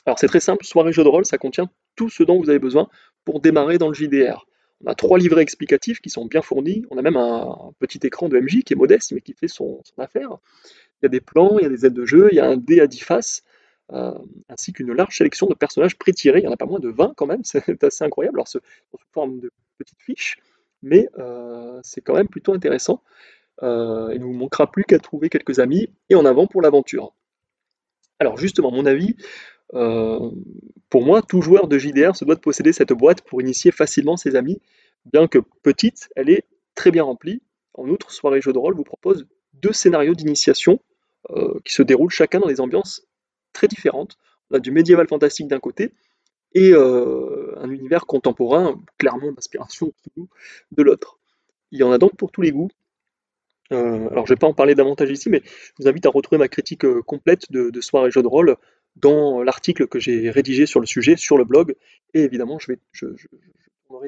Alors 0.06 0.17
c'est 0.17 0.28
très 0.28 0.39
simple, 0.39 0.65
soirée 0.65 0.91
jeu 0.91 1.04
de 1.04 1.08
rôle, 1.08 1.26
ça 1.26 1.38
contient 1.38 1.69
tout 1.95 2.10
ce 2.10 2.24
dont 2.24 2.41
vous 2.41 2.50
avez 2.50 2.60
besoin 2.60 2.89
pour 3.24 3.39
démarrer 3.39 3.78
dans 3.78 3.88
le 3.88 3.93
JDR. 3.93 4.45
On 4.84 4.89
a 4.89 4.96
trois 4.96 5.20
livrets 5.20 5.41
explicatifs 5.41 6.02
qui 6.02 6.10
sont 6.10 6.26
bien 6.26 6.41
fournis. 6.41 6.86
On 6.89 6.98
a 6.98 7.02
même 7.02 7.17
un, 7.17 7.72
petit 7.80 8.00
écran 8.04 8.30
de 8.30 8.39
MJ 8.39 8.63
qui 8.63 8.74
est 8.74 8.76
modeste, 8.76 9.12
mais 9.13 9.22
qui 9.22 9.34
fait 9.34 9.48
son, 9.48 9.82
affaire. 9.98 10.38
Il 11.02 11.04
y 11.04 11.06
a 11.06 11.10
des 11.10 11.22
plans, 11.22 11.58
il 11.60 11.63
y 11.63 11.65
a 11.65 11.70
des 11.70 11.86
aides 11.86 11.94
de 11.94 12.06
jeu, 12.06 12.30
il 12.32 12.36
y 12.36 12.39
a 12.39 12.46
un 12.46 12.58
dé 12.58 12.80
à 12.80 12.88
10 12.88 13.00
faces, 13.00 13.44
euh, 13.91 14.13
ainsi 14.50 14.74
qu'une 14.74 14.94
large 14.94 15.17
sélection 15.17 15.48
de 15.48 15.54
personnages 15.54 15.98
pré-tirés. 15.98 16.39
Il 16.39 16.44
n'y 16.44 16.48
en 16.48 16.54
a 16.54 16.58
pas 16.58 16.65
moins 16.65 16.80
de 16.80 16.89
20 16.89 17.13
quand 17.15 17.28
même, 17.28 17.41
c'est 17.44 17.84
assez 17.84 18.04
incroyable. 18.04 18.38
Alors, 18.38 18.48
sous 18.48 18.60
forme 19.12 19.39
de 19.39 19.52
petites 19.78 20.02
fiches, 20.02 20.38
mais 20.82 21.10
euh, 21.20 21.80
c'est 21.84 22.02
quand 22.02 22.15
même 22.15 22.28
plutôt 22.28 22.54
intéressant. 22.54 23.04
Euh, 23.63 24.10
il 24.13 24.20
ne 24.20 24.26
vous 24.26 24.34
manquera 24.34 24.72
plus 24.72 24.84
qu'à 24.84 24.98
trouver 24.98 25.30
quelques 25.30 25.60
amis 25.60 25.89
et 26.10 26.15
en 26.15 26.26
avant 26.26 26.48
pour 26.48 26.62
l'aventure. 26.62 27.13
Alors 28.20 28.38
justement, 28.38 28.72
mon 28.72 28.86
avis, 28.86 29.15
pour 29.72 31.06
moi, 31.06 31.22
tout 31.22 31.42
joueur 31.42 31.68
de 31.68 31.78
JDR 31.78 32.16
se 32.16 32.26
doit 32.26 32.36
de 32.36 32.42
posséder 32.42 32.74
cette 32.74 32.94
boîte 32.94 33.22
pour 33.22 33.42
initier 33.42 33.72
facilement 33.72 34.18
ses 34.18 34.36
amis. 34.36 34.60
Bien 35.06 35.28
que 35.28 35.40
petite, 35.64 36.10
elle 36.16 36.30
est 36.30 36.46
très 36.76 36.92
bien 36.92 37.04
remplie. 37.04 37.42
En 37.74 37.88
outre, 37.88 38.12
Soirée 38.12 38.42
Jeu 38.42 38.54
de 38.54 38.58
rôle 38.58 38.76
vous 38.76 38.84
propose 38.84 39.26
deux 39.54 39.72
scénarios 39.72 40.16
d'initiation 40.16 40.80
euh, 41.30 41.60
qui 41.64 41.74
se 41.74 41.84
déroulent 41.84 42.10
chacun 42.10 42.40
dans 42.40 42.48
des 42.48 42.62
ambiances 42.62 43.06
très 43.54 43.68
différentes. 43.68 44.18
On 44.50 44.56
a 44.56 44.60
du 44.60 44.72
médiéval 44.72 45.08
fantastique 45.08 45.48
d'un 45.48 45.60
côté 45.60 45.94
et 46.54 46.72
euh, 46.74 47.54
un 47.58 47.70
univers 47.70 48.06
contemporain, 48.06 48.80
clairement 48.98 49.32
d'inspiration 49.32 49.94
de 50.72 50.84
l'autre. 50.84 51.20
Il 51.72 51.80
y 51.80 51.84
en 51.84 51.92
a 51.92 51.98
donc 51.98 52.16
pour 52.18 52.32
tous 52.32 52.42
les 52.42 52.52
goûts. 52.52 52.70
alors 53.70 54.26
je 54.26 54.34
ne 54.34 54.36
vais 54.36 54.40
pas 54.40 54.48
en 54.48 54.54
parler 54.54 54.76
davantage 54.76 55.10
ici, 55.10 55.30
mais 55.30 55.42
je 55.46 55.84
vous 55.84 55.88
invite 55.88 56.06
à 56.06 56.10
retrouver 56.10 56.40
ma 56.40 56.50
critique 56.50 56.86
complète 57.04 57.50
de, 57.52 57.70
de 57.70 57.82
Soirée 57.82 58.12
Jeu 58.12 58.22
de 58.22 58.28
rôle 58.28 58.58
dans 58.96 59.42
l'article 59.42 59.88
que 59.88 60.00
j'ai 60.00 60.30
rédigé 60.30 60.66
sur 60.66 60.80
le 60.80 60.86
sujet 60.86 61.16
sur 61.16 61.38
le 61.38 61.46
blog. 61.46 61.76
Et 62.14 62.22
évidemment, 62.22 62.60
je 62.60 62.68
vais, 62.68 62.80
je, 62.92 63.08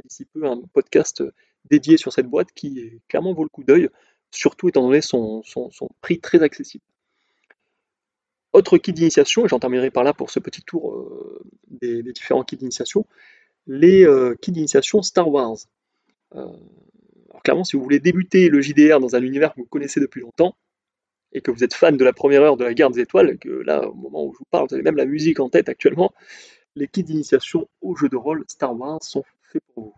d'ici 0.04 0.26
peu 0.26 0.46
un 0.46 0.62
podcast 0.74 1.24
dédié 1.70 1.98
sur 1.98 2.14
cette 2.14 2.28
boîte 2.28 2.52
qui 2.54 3.02
clairement 3.08 3.34
vaut 3.34 3.44
le 3.44 3.50
coup 3.50 3.64
d'œil, 3.64 3.90
surtout 4.32 4.70
étant 4.70 4.86
donné 4.86 5.02
son, 5.02 5.44
prix 6.02 6.20
très 6.20 6.42
accessible. 6.42 6.84
Autre 8.54 8.78
kit 8.78 8.94
d'initiation, 8.94 9.46
et 9.46 9.48
j'en 9.48 9.60
terminerai 9.60 9.90
par 9.90 10.04
là 10.04 10.14
pour 10.14 10.30
ce 10.30 10.40
petit 10.40 10.62
tour 10.62 10.94
euh, 10.94 11.42
des, 11.72 12.04
différents 12.04 12.44
kits 12.44 12.58
d'initiation, 12.58 13.08
les 13.66 14.06
euh, 14.06 14.36
kits 14.40 14.52
d'initiation 14.52 15.02
Star 15.02 15.28
Wars. 15.28 15.58
Euh, 16.36 16.46
alors 17.30 17.42
clairement, 17.44 17.64
si 17.64 17.76
vous 17.76 17.82
voulez 17.82 18.00
débuter 18.00 18.50
le 18.50 18.62
JDR 18.62 19.00
dans 19.00 19.16
un 19.16 19.24
univers 19.24 19.54
que 19.54 19.62
vous 19.62 19.66
connaissez 19.66 20.00
depuis 20.00 20.22
longtemps, 20.22 20.56
et 21.34 21.42
que 21.42 21.52
vous 21.52 21.64
êtes 21.64 21.74
fan 21.74 21.98
de 21.98 22.04
la 22.06 22.14
première 22.14 22.42
heure 22.42 22.58
de 22.58 22.64
la 22.64 22.74
guerre 22.74 22.92
des 22.92 23.02
étoiles, 23.02 23.38
que 23.38 23.50
là, 23.50 23.88
au 23.88 23.94
moment 23.94 24.26
où 24.26 24.34
je 24.34 24.38
vous 24.38 24.46
parle, 24.50 24.68
vous 24.70 24.76
avez 24.76 24.84
même 24.84 24.96
la 24.96 25.06
musique 25.06 25.40
en 25.40 25.50
tête 25.50 25.68
actuellement, 25.68 26.14
les 26.76 26.88
kits 26.88 27.04
d'initiation 27.04 27.68
au 27.82 27.96
jeu 27.96 28.10
de 28.10 28.16
rôle 28.16 28.44
Star 28.48 28.78
Wars 28.78 29.04
sont 29.04 29.24
faits 29.42 29.64
pour 29.74 29.84
vous. 29.84 29.94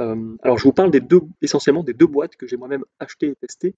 Euh, 0.00 0.36
alors 0.42 0.58
je 0.58 0.64
vous 0.64 0.72
parle 0.72 0.90
des 0.90 1.00
deux, 1.00 1.20
essentiellement 1.40 1.84
des 1.84 1.92
deux 1.92 2.06
boîtes 2.06 2.36
que 2.36 2.46
j'ai 2.46 2.56
moi-même 2.56 2.84
achetées 2.98 3.28
et 3.28 3.34
testées, 3.36 3.74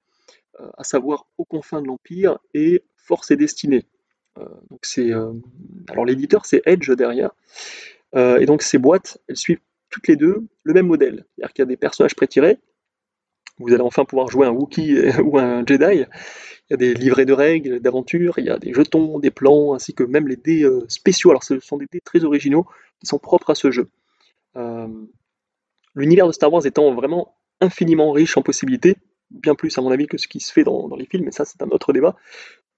euh, 0.61 0.69
à 0.79 0.85
savoir 0.85 1.27
Aux 1.37 1.45
confins 1.45 1.83
de 1.83 1.87
l'Empire 1.87 2.39
et 2.55 2.85
Force 2.97 3.31
et 3.31 3.37
Destinée. 3.37 3.87
Euh, 4.39 4.45
donc 4.71 4.81
c'est, 4.83 5.13
alors 5.89 6.05
l'éditeur 6.05 6.47
c'est 6.47 6.63
Edge 6.67 6.91
derrière, 6.91 7.31
et 8.15 8.47
donc 8.47 8.63
ces 8.63 8.79
boîtes, 8.79 9.19
elles 9.29 9.37
suivent 9.37 9.61
toutes 9.91 10.09
les 10.09 10.17
deux 10.17 10.47
le 10.63 10.73
même 10.73 10.87
modèle, 10.87 11.27
c'est-à-dire 11.35 11.53
qu'il 11.53 11.63
y 11.63 11.65
a 11.65 11.67
des 11.67 11.77
personnages 11.77 12.17
pré-tirés, 12.17 12.59
vous 13.59 13.73
allez 13.73 13.83
enfin 13.83 14.05
pouvoir 14.05 14.29
jouer 14.29 14.47
un 14.47 14.51
Wookiee 14.51 15.11
ou 15.25 15.39
un 15.39 15.65
Jedi. 15.67 16.05
Il 16.69 16.73
y 16.73 16.75
a 16.75 16.77
des 16.77 16.95
livrets 16.95 17.27
de 17.27 17.33
règles, 17.33 17.81
d'aventures, 17.81 18.39
il 18.39 18.47
y 18.47 18.51
a 18.51 18.59
des 18.59 18.73
jetons, 18.73 19.21
des 19.21 19.31
plans, 19.31 19.75
ainsi 19.75 19.95
que 19.95 20.03
même 20.03 20.27
les 20.27 20.37
dés 20.37 20.65
euh, 20.65 20.85
spéciaux. 20.89 21.31
Alors 21.31 21.45
ce 21.45 21.61
sont 21.61 21.77
des 21.77 21.87
dés 21.91 22.01
très 22.01 22.25
originaux 22.25 22.67
qui 23.01 23.07
sont 23.07 23.19
propres 23.19 23.51
à 23.51 23.55
ce 23.55 23.71
jeu. 23.71 23.89
Euh, 24.57 24.89
l'univers 25.95 26.27
de 26.27 26.33
Star 26.33 26.53
Wars 26.53 26.67
étant 26.67 26.93
vraiment 26.95 27.37
infiniment 27.61 28.11
riche 28.11 28.37
en 28.37 28.43
possibilités, 28.43 28.97
bien 29.31 29.55
plus 29.55 29.77
à 29.79 29.83
mon 29.83 29.91
avis 29.91 30.07
que 30.07 30.19
ce 30.19 30.27
qui 30.27 30.41
se 30.41 30.53
fait 30.53 30.65
dans, 30.65 30.95
les 30.97 31.07
films, 31.07 31.25
mais 31.25 31.33
ça 31.33 31.45
c'est 31.45 31.63
un 31.63 31.69
autre 31.69 31.93
débat. 31.93 32.17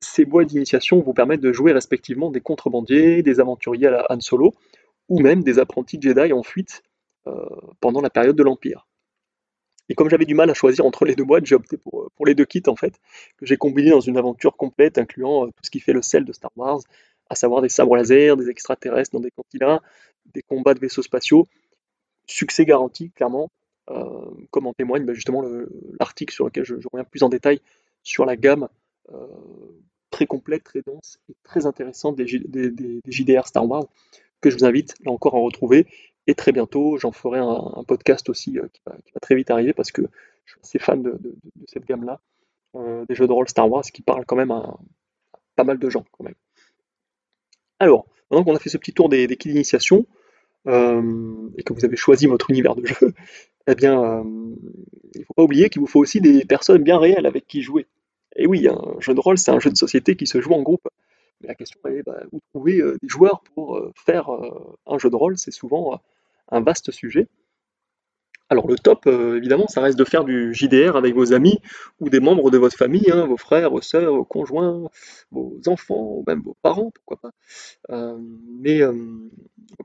Ces 0.00 0.24
boîtes 0.24 0.48
d'initiation 0.48 1.00
vous 1.00 1.14
permettent 1.14 1.40
de 1.40 1.52
jouer 1.52 1.72
respectivement 1.72 2.30
des 2.30 2.40
contrebandiers, 2.40 3.22
des 3.22 3.40
aventuriers 3.40 3.86
à 3.86 3.90
la 3.90 4.06
Han 4.10 4.20
Solo, 4.20 4.54
ou 5.08 5.20
même 5.20 5.42
des 5.42 5.58
apprentis 5.58 5.98
Jedi 6.00 6.32
en 6.32 6.42
fuite 6.42 6.82
euh, 7.26 7.46
pendant 7.80 8.00
la 8.00 8.10
période 8.10 8.36
de 8.36 8.42
l'Empire. 8.42 8.87
Et 9.88 9.94
comme 9.94 10.10
j'avais 10.10 10.26
du 10.26 10.34
mal 10.34 10.50
à 10.50 10.54
choisir 10.54 10.84
entre 10.84 11.04
les 11.04 11.14
deux 11.14 11.24
boîtes, 11.24 11.46
j'ai 11.46 11.54
opté 11.54 11.76
pour, 11.76 12.02
euh, 12.02 12.24
les 12.26 12.34
deux 12.34 12.44
kits 12.44 12.62
en 12.66 12.76
fait, 12.76 12.94
que 13.36 13.46
j'ai 13.46 13.56
combinés 13.56 13.90
dans 13.90 14.00
une 14.00 14.16
aventure 14.16 14.56
complète 14.56 14.98
incluant 14.98 15.44
euh, 15.44 15.46
tout 15.46 15.62
ce 15.62 15.70
qui 15.70 15.80
fait 15.80 15.92
le 15.92 16.02
sel 16.02 16.24
de 16.24 16.32
Star 16.32 16.50
Wars, 16.56 16.80
à 17.30 17.34
savoir 17.34 17.62
des 17.62 17.68
sabres 17.68 17.96
laser, 17.96 18.36
des 18.36 18.50
extraterrestres 18.50 19.12
dans 19.12 19.20
des 19.20 19.30
cantinas, 19.30 19.80
des 20.34 20.42
combats 20.42 20.74
de 20.74 20.80
vaisseaux 20.80 21.02
spatiaux. 21.02 21.46
Succès 22.26 22.66
garanti, 22.66 23.10
clairement, 23.10 23.50
euh, 23.90 24.04
comme 24.50 24.66
en 24.66 24.74
témoigne 24.74 25.04
bah, 25.04 25.14
justement 25.14 25.42
l'article 25.98 26.34
sur 26.34 26.44
lequel 26.44 26.64
je, 26.64 26.74
reviens 26.92 27.04
plus 27.04 27.22
en 27.22 27.30
détail 27.30 27.60
sur 28.02 28.26
la 28.26 28.36
gamme 28.36 28.68
très 30.10 30.26
complète, 30.26 30.64
très 30.64 30.82
dense 30.86 31.18
et 31.30 31.34
très 31.42 31.64
intéressante 31.64 32.16
des, 32.16 32.26
JDR 32.26 33.46
Star 33.46 33.66
Wars 33.66 33.86
que 34.40 34.50
je 34.50 34.56
vous 34.56 34.64
invite 34.64 34.94
là 35.04 35.10
encore 35.10 35.34
à 35.34 35.38
retrouver. 35.38 35.86
Et 36.28 36.34
très 36.34 36.52
bientôt, 36.52 36.98
j'en 36.98 37.10
ferai 37.10 37.38
un, 37.38 37.82
podcast 37.88 38.28
aussi 38.28 38.52
qui 38.52 38.80
va, 38.86 38.94
très 39.22 39.34
vite 39.34 39.50
arriver 39.50 39.72
parce 39.72 39.90
que 39.90 40.02
je 40.44 40.52
suis 40.52 40.60
assez 40.62 40.78
fan 40.78 41.02
de, 41.02 41.18
cette 41.66 41.86
gamme-là, 41.86 42.20
des 43.08 43.14
jeux 43.14 43.26
de 43.26 43.32
rôle 43.32 43.48
Star 43.48 43.68
Wars 43.68 43.82
qui 43.82 44.02
parlent 44.02 44.26
quand 44.26 44.36
même 44.36 44.50
à, 44.50 44.78
pas 45.56 45.64
mal 45.64 45.78
de 45.78 45.88
gens 45.88 46.04
quand 46.12 46.24
même. 46.24 46.34
Alors, 47.80 48.06
maintenant 48.30 48.44
qu'on 48.44 48.54
a 48.54 48.58
fait 48.58 48.68
ce 48.68 48.76
petit 48.76 48.92
tour 48.92 49.08
des, 49.08 49.26
kits 49.38 49.48
d'initiation, 49.48 50.06
et 50.66 51.62
que 51.62 51.72
vous 51.72 51.86
avez 51.86 51.96
choisi 51.96 52.26
votre 52.26 52.50
univers 52.50 52.74
de 52.74 52.84
jeu, 52.84 53.14
eh 53.66 53.74
bien, 53.74 54.02
euh, 54.02 54.22
il 55.14 55.20
ne 55.20 55.24
faut 55.24 55.34
pas 55.34 55.42
oublier 55.42 55.70
qu'il 55.70 55.80
vous 55.80 55.86
faut 55.86 56.00
aussi 56.00 56.20
des 56.20 56.44
personnes 56.44 56.82
bien 56.82 56.98
réelles 56.98 57.26
avec 57.26 57.46
qui 57.46 57.62
jouer. 57.62 57.86
Et 58.36 58.46
oui, 58.46 58.68
un 58.68 59.00
jeu 59.00 59.14
de 59.14 59.20
rôle, 59.20 59.38
c'est 59.38 59.50
un 59.50 59.60
jeu 59.60 59.70
de 59.70 59.76
société 59.76 60.14
qui 60.14 60.26
se 60.26 60.42
joue 60.42 60.52
en 60.52 60.62
groupe. 60.62 60.86
Mais 61.40 61.48
la 61.48 61.54
question 61.54 61.80
est, 61.86 62.02
bah, 62.02 62.20
où 62.32 62.40
trouver 62.52 62.80
euh, 62.80 62.98
des 63.02 63.08
joueurs 63.08 63.40
pour 63.54 63.78
euh, 63.78 63.92
faire 63.94 64.28
un 64.86 64.98
jeu 64.98 65.08
de 65.08 65.16
rôle? 65.16 65.38
C'est 65.38 65.52
souvent 65.52 65.98
un 66.50 66.60
vaste 66.60 66.90
sujet. 66.90 67.28
Alors 68.50 68.66
le 68.66 68.76
top, 68.76 69.06
évidemment, 69.06 69.68
ça 69.68 69.82
reste 69.82 69.98
de 69.98 70.04
faire 70.04 70.24
du 70.24 70.54
JDR 70.54 70.96
avec 70.96 71.14
vos 71.14 71.34
amis 71.34 71.60
ou 72.00 72.08
des 72.08 72.18
membres 72.18 72.50
de 72.50 72.56
votre 72.56 72.76
famille, 72.76 73.10
hein, 73.12 73.26
vos 73.26 73.36
frères, 73.36 73.70
vos 73.70 73.82
sœurs, 73.82 74.14
vos 74.14 74.24
conjoints, 74.24 74.88
vos 75.30 75.60
enfants, 75.66 76.14
ou 76.16 76.24
même 76.26 76.40
vos 76.40 76.56
parents, 76.62 76.90
pourquoi 76.90 77.30
pas. 77.30 78.16
mais 78.58 78.80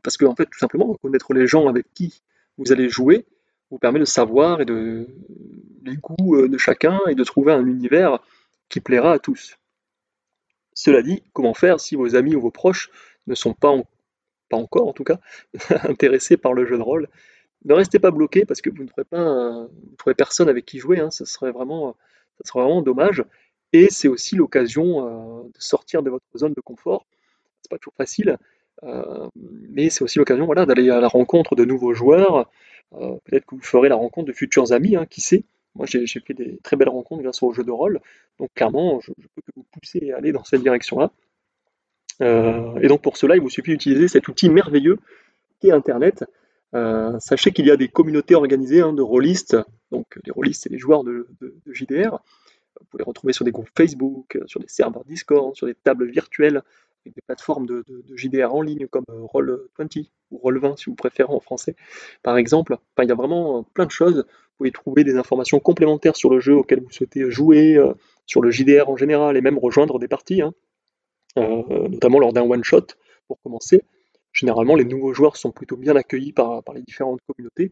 parce 0.01 0.15
que 0.15 0.25
en 0.25 0.35
fait, 0.35 0.45
tout 0.45 0.59
simplement, 0.59 0.93
connaître 1.01 1.33
les 1.33 1.45
gens 1.45 1.67
avec 1.67 1.85
qui 1.93 2.21
vous 2.57 2.71
allez 2.71 2.87
jouer, 2.87 3.25
vous 3.71 3.79
permet 3.79 3.99
de 3.99 4.05
savoir 4.05 4.61
et 4.61 4.65
de 4.65 5.07
les 5.83 5.97
goûts 5.97 6.35
euh, 6.35 6.47
de 6.47 6.57
chacun 6.57 6.99
et 7.09 7.15
de 7.15 7.23
trouver 7.23 7.53
un 7.53 7.65
univers 7.65 8.19
qui 8.69 8.79
plaira 8.79 9.13
à 9.13 9.19
tous. 9.19 9.57
Cela 10.73 11.01
dit, 11.01 11.23
comment 11.33 11.53
faire 11.53 11.79
si 11.79 11.95
vos 11.95 12.15
amis 12.15 12.35
ou 12.35 12.41
vos 12.41 12.51
proches 12.51 12.89
ne 13.27 13.35
sont 13.35 13.53
pas, 13.53 13.73
pas 14.53 14.61
encore 14.61 14.87
en 14.87 14.93
tout 14.93 15.03
cas 15.03 15.19
intéressés 15.83 16.37
par 16.37 16.53
le 16.53 16.65
jeu 16.65 16.77
de 16.77 16.83
rôle 16.83 17.07
Ne 17.65 17.73
restez 17.73 17.99
pas 17.99 18.11
bloqué 18.11 18.45
parce 18.45 18.61
que 18.61 18.69
vous 18.69 18.83
ne 18.83 18.87
trouverez 18.87 19.05
pas 19.05 19.67
trouverez 19.97 20.15
personne 20.15 20.49
avec 20.49 20.65
qui 20.65 20.79
jouer, 20.79 20.99
hein. 20.99 21.09
ce 21.11 21.25
serait 21.25 21.51
vraiment, 21.51 21.95
ça 22.37 22.49
serait 22.49 22.63
vraiment 22.63 22.81
dommage. 22.81 23.23
Et 23.73 23.87
c'est 23.89 24.07
aussi 24.07 24.35
l'occasion 24.35 25.07
euh, 25.07 25.43
de 25.43 25.59
sortir 25.59 26.03
de 26.03 26.11
votre 26.11 26.25
zone 26.37 26.53
de 26.53 26.61
confort. 26.61 27.05
C'est 27.61 27.71
pas 27.71 27.79
toujours 27.79 27.95
facile, 27.95 28.37
euh, 28.83 29.27
mais 29.33 29.89
c'est 29.89 30.03
aussi 30.03 30.19
l'occasion 30.19 30.45
voilà, 30.45 30.65
d'aller 30.65 30.89
à 30.91 30.99
la 30.99 31.07
rencontre 31.07 31.55
de 31.55 31.65
nouveaux 31.65 31.93
joueurs, 31.93 32.49
euh, 32.93 33.15
peut-être 33.25 33.45
que 33.45 33.55
vous 33.55 33.61
ferez 33.61 33.89
la 33.89 33.95
rencontre 33.95 34.27
de 34.27 34.33
futurs 34.33 34.71
amis, 34.71 34.95
hein, 34.95 35.05
qui 35.05 35.21
sait. 35.21 35.43
Moi, 35.75 35.87
j'ai 35.87 36.05
fait 36.05 36.35
des 36.35 36.59
très 36.61 36.75
belles 36.75 36.89
rencontres 36.89 37.23
grâce 37.23 37.41
au 37.41 37.51
jeu 37.51 37.63
de 37.63 37.71
rôle. 37.71 37.99
Donc, 38.39 38.49
clairement, 38.53 38.99
je, 38.99 39.11
peux 39.11 39.41
que 39.41 39.51
vous 39.55 39.65
pousser 39.71 40.11
à 40.11 40.17
aller 40.17 40.31
dans 40.31 40.43
cette 40.43 40.61
direction-là. 40.61 41.11
Euh, 42.21 42.75
et 42.81 42.87
donc, 42.87 43.01
pour 43.01 43.17
cela, 43.17 43.35
il 43.35 43.41
vous 43.41 43.49
suffit 43.49 43.71
d'utiliser 43.71 44.07
cet 44.07 44.27
outil 44.27 44.49
merveilleux 44.49 44.99
qui 45.59 45.67
est 45.67 45.71
Internet. 45.71 46.25
Euh, 46.75 47.17
sachez 47.19 47.51
qu'il 47.51 47.67
y 47.67 47.71
a 47.71 47.77
des 47.77 47.87
communautés 47.87 48.35
organisées 48.35 48.81
hein, 48.81 48.93
de 48.93 49.01
rôlistes. 49.01 49.57
Donc, 49.91 50.19
les 50.25 50.31
rôlistes, 50.31 50.63
c'est 50.63 50.71
les 50.71 50.79
joueurs 50.79 51.03
de, 51.03 51.27
JDR. 51.67 52.19
Vous 52.79 52.85
pouvez 52.89 53.03
les 53.03 53.07
retrouver 53.07 53.33
sur 53.33 53.45
des 53.45 53.51
groupes 53.51 53.69
Facebook, 53.77 54.39
sur 54.47 54.59
des 54.59 54.67
serveurs 54.67 55.05
Discord, 55.05 55.55
sur 55.55 55.67
des 55.67 55.75
tables 55.75 56.09
virtuelles, 56.09 56.63
avec 57.05 57.15
des 57.15 57.21
plateformes 57.21 57.65
de, 57.65 57.83
JDR 58.15 58.53
en 58.53 58.61
ligne 58.61 58.87
comme 58.87 59.05
Roll20 59.07 60.09
ou 60.31 60.37
Roll20 60.37 60.77
si 60.77 60.85
vous 60.85 60.95
préférez 60.95 61.31
en 61.31 61.39
français, 61.39 61.75
par 62.23 62.37
exemple. 62.37 62.77
il 63.01 63.07
y 63.07 63.11
a 63.11 63.15
vraiment 63.15 63.59
euh, 63.59 63.61
plein 63.73 63.85
de 63.85 63.91
choses. 63.91 64.25
Vous 64.25 64.57
pouvez 64.57 64.71
trouver 64.71 65.03
des 65.03 65.17
informations 65.17 65.59
complémentaires 65.59 66.15
sur 66.15 66.29
le 66.29 66.39
jeu 66.39 66.55
auquel 66.55 66.81
vous 66.81 66.91
souhaitez 66.91 67.29
jouer, 67.29 67.77
euh, 67.77 67.93
sur 68.25 68.41
le 68.41 68.51
JDR 68.51 68.89
en 68.89 68.95
général, 68.95 69.37
et 69.37 69.41
même 69.41 69.57
rejoindre 69.57 69.99
des 69.99 70.07
parties, 70.07 70.41
hein. 70.41 70.53
Euh, 71.37 71.87
notamment 71.89 72.19
lors 72.19 72.33
d'un 72.33 72.43
one-shot 72.43 72.87
pour 73.27 73.39
commencer. 73.41 73.83
Généralement, 74.31 74.75
les 74.75 74.85
nouveaux 74.85 75.13
joueurs 75.13 75.37
sont 75.37 75.51
plutôt 75.51 75.77
bien 75.77 75.95
accueillis 75.95 76.33
par, 76.33 76.63
les 76.73 76.81
différentes 76.81 77.19
communautés, 77.27 77.71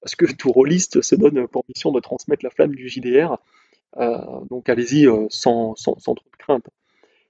parce 0.00 0.14
que 0.14 0.26
tout 0.32 0.52
rôliste 0.52 1.00
se 1.00 1.14
donne 1.14 1.48
pour 1.48 1.64
mission 1.68 1.92
de 1.92 2.00
transmettre 2.00 2.44
la 2.44 2.50
flamme 2.50 2.74
du 2.74 2.88
JDR. 2.88 3.38
donc 4.50 4.68
allez-y 4.68 5.06
sans, 5.30 5.74
sans, 5.76 5.94
trop 5.94 6.14
de 6.14 6.36
crainte. 6.38 6.66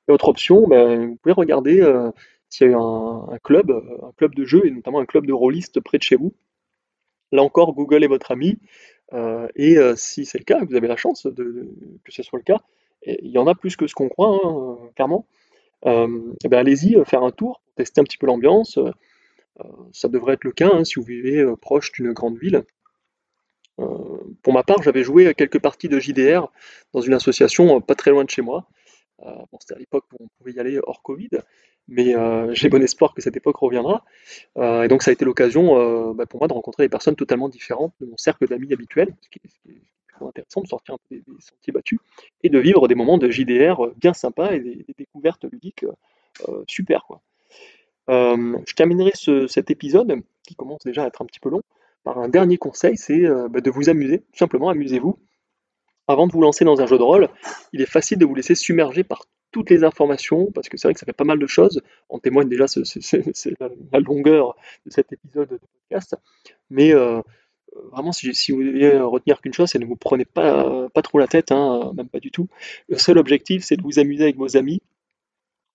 Et 0.09 0.13
autre 0.13 0.29
option, 0.29 0.67
ben, 0.67 1.07
vous 1.07 1.17
pouvez 1.17 1.33
regarder 1.33 1.81
euh, 1.81 2.11
s'il 2.49 2.71
y 2.71 2.75
a 2.75 2.79
un, 2.79 3.39
club, 3.43 3.71
un 3.71 4.13
club 4.17 4.35
de 4.35 4.45
jeu, 4.45 4.67
et 4.67 4.71
notamment 4.71 5.01
un 5.01 5.07
club 5.07 5.27
de 5.27 5.33
rôlistes 5.33 5.81
près 5.81 5.99
de 5.99 6.03
chez 6.03 6.17
vous. 6.17 6.35
Là 7.33 7.43
encore, 7.43 7.75
Google 7.75 8.05
est 8.05 8.09
votre 8.09 8.31
ami. 8.31 8.59
Euh, 9.13 9.49
et 9.57 9.79
euh, 9.79 9.95
si 9.97 10.25
c'est 10.25 10.39
le 10.39 10.45
cas, 10.45 10.65
vous 10.65 10.75
avez 10.75 10.89
la 10.89 10.97
chance 10.97 11.27
que 11.35 12.13
ce 12.13 12.23
soit 12.23 12.39
le 12.39 12.45
cas, 12.45 12.61
il 13.07 13.31
y 13.31 13.39
en 13.39 13.47
a 13.47 13.55
plus 13.55 13.77
que 13.77 13.87
ce 13.87 13.95
qu'on 13.95 14.09
croit, 14.09 14.41
hein, 14.45 14.79
clairement. 14.95 15.27
Eh 15.85 16.49
ben, 16.49 16.59
allez-y, 16.59 16.97
faire 17.05 17.23
un 17.23 17.31
tour, 17.31 17.63
tester 17.77 18.01
un 18.01 18.05
petit 18.05 18.19
peu 18.19 18.27
l'ambiance. 18.27 18.79
ça 19.93 20.09
devrait 20.09 20.35
être 20.35 20.45
le 20.45 20.53
cas 20.53 20.71
hein, 20.73 20.85
si 20.85 20.95
vous 20.97 21.05
vivez 21.05 21.45
proche 21.61 21.93
d'une 21.93 22.13
grande 22.13 22.39
ville. 22.39 22.65
pour 23.77 24.53
ma 24.53 24.63
part, 24.63 24.83
j'avais 24.83 25.05
joué 25.05 25.35
quelques 25.35 25.61
parties 25.61 25.89
de 25.89 25.99
JDR 25.99 26.51
dans 26.93 27.01
une 27.01 27.15
association 27.15 27.81
pas 27.81 27.95
très 27.95 28.11
loin 28.11 28.25
de 28.25 28.31
chez 28.31 28.43
moi. 28.43 28.67
Euh, 29.23 29.31
c'était 29.61 29.75
à 29.75 29.79
l'époque 29.79 30.05
où 30.13 30.25
on 30.25 30.29
pouvait 30.39 30.53
y 30.53 30.61
aller 30.61 30.79
hors 30.87 31.03
Covid, 31.03 31.31
mais 31.89 32.17
euh, 32.17 32.53
j'ai 32.53 32.69
bon 32.69 32.83
espoir 32.83 33.15
que 33.15 33.23
cette 33.23 33.37
époque 33.37 33.57
reviendra. 33.57 34.05
Euh, 34.59 34.83
et 34.83 34.89
donc 34.89 35.03
ça 35.03 35.11
a 35.11 35.13
été 35.13 35.25
l'occasion 35.25 36.13
bah, 36.15 36.27
pour 36.27 36.41
moi 36.41 36.49
de 36.49 36.53
rencontrer 36.53 36.85
des 36.85 36.89
personnes 36.89 37.17
totalement 37.17 37.49
différentes 37.49 37.95
de 38.01 38.07
mon 38.07 38.17
cercle 38.17 38.47
d'amis 38.49 38.73
habituel, 38.73 39.15
intéressant 40.21 40.63
de 40.63 40.67
sortir 40.67 40.97
des, 41.11 41.23
sentiers 41.39 41.73
battus 41.73 41.99
et 42.43 42.49
de 42.49 42.59
vivre 42.59 42.89
des 42.89 42.95
moments 42.95 43.19
de 43.19 43.31
JDR 43.31 43.89
bien 43.97 44.15
sympas 44.15 44.53
et 44.53 44.61
des, 44.61 44.87
découvertes 44.97 45.45
ludiques 45.45 45.85
super. 46.69 47.05
Quoi. 47.07 47.21
je 48.09 48.75
terminerai 48.75 49.13
cet 49.49 49.71
épisode, 49.71 50.23
qui 50.47 50.55
commence 50.55 50.83
déjà 50.85 51.05
à 51.05 51.07
être 51.07 51.23
un 51.23 51.27
petit 51.27 51.41
peu 51.41 51.51
long, 51.51 51.63
par 52.03 52.19
un 52.19 52.29
dernier 52.29 52.59
conseil, 52.59 52.97
c'est 52.97 53.23
bah, 53.51 53.61
de 53.61 53.71
vous 53.71 53.89
amuser, 53.89 54.19
tout 54.19 54.39
simplement 54.39 54.69
amusez-vous. 54.69 55.19
Avant 56.07 56.27
de 56.27 56.33
vous 56.33 56.43
lancer 56.43 56.65
dans 56.65 56.81
un 56.81 56.87
jeu 56.87 56.99
de 56.99 57.03
rôle, 57.03 57.29
il 57.73 57.81
est 57.81 57.91
facile 57.91 58.19
de 58.19 58.27
vous 58.27 58.35
laisser 58.35 58.55
submerger 58.55 59.05
par 59.05 59.25
toutes 59.55 59.71
les 59.71 59.85
informations, 59.85 60.51
parce 60.53 60.69
que 60.69 60.77
c'est 60.77 60.89
vrai 60.89 60.95
que 60.95 61.01
ça 61.01 61.07
fait 61.07 61.13
pas 61.13 61.25
mal 61.25 61.39
de 61.39 61.47
choses. 61.47 61.81
En 62.09 62.19
témoigne 62.19 62.49
déjà 62.49 62.67
la, 63.93 64.01
longueur 64.01 64.57
de 64.85 64.91
cet 64.91 65.13
épisode 65.13 65.49
de 65.49 65.59
podcast. 65.59 66.17
Mais 66.71 66.93
euh, 66.93 67.23
vraiment, 67.93 68.13
si, 68.13 68.53
vous 68.53 68.63
deviez 68.63 68.99
retenir 68.99 69.41
qu'une 69.41 69.53
chose, 69.53 69.71
c'est 69.71 69.79
ne 69.79 69.87
vous 69.87 69.97
prenez 69.97 70.25
pas, 70.25 70.89
pas 70.91 71.03
trop 71.03 71.19
la 71.19 71.27
tête, 71.27 71.53
hein, 71.53 71.93
même 71.97 72.09
pas 72.09 72.21
du 72.21 72.31
tout. 72.31 72.49
Le 72.89 72.99
seul 72.99 73.19
objectif, 73.19 73.65
c'est 73.65 73.77
de 73.77 73.83
vous 73.83 73.99
amuser 73.99 74.25
avec 74.25 74.37
vos 74.37 74.57
amis, 74.57 74.81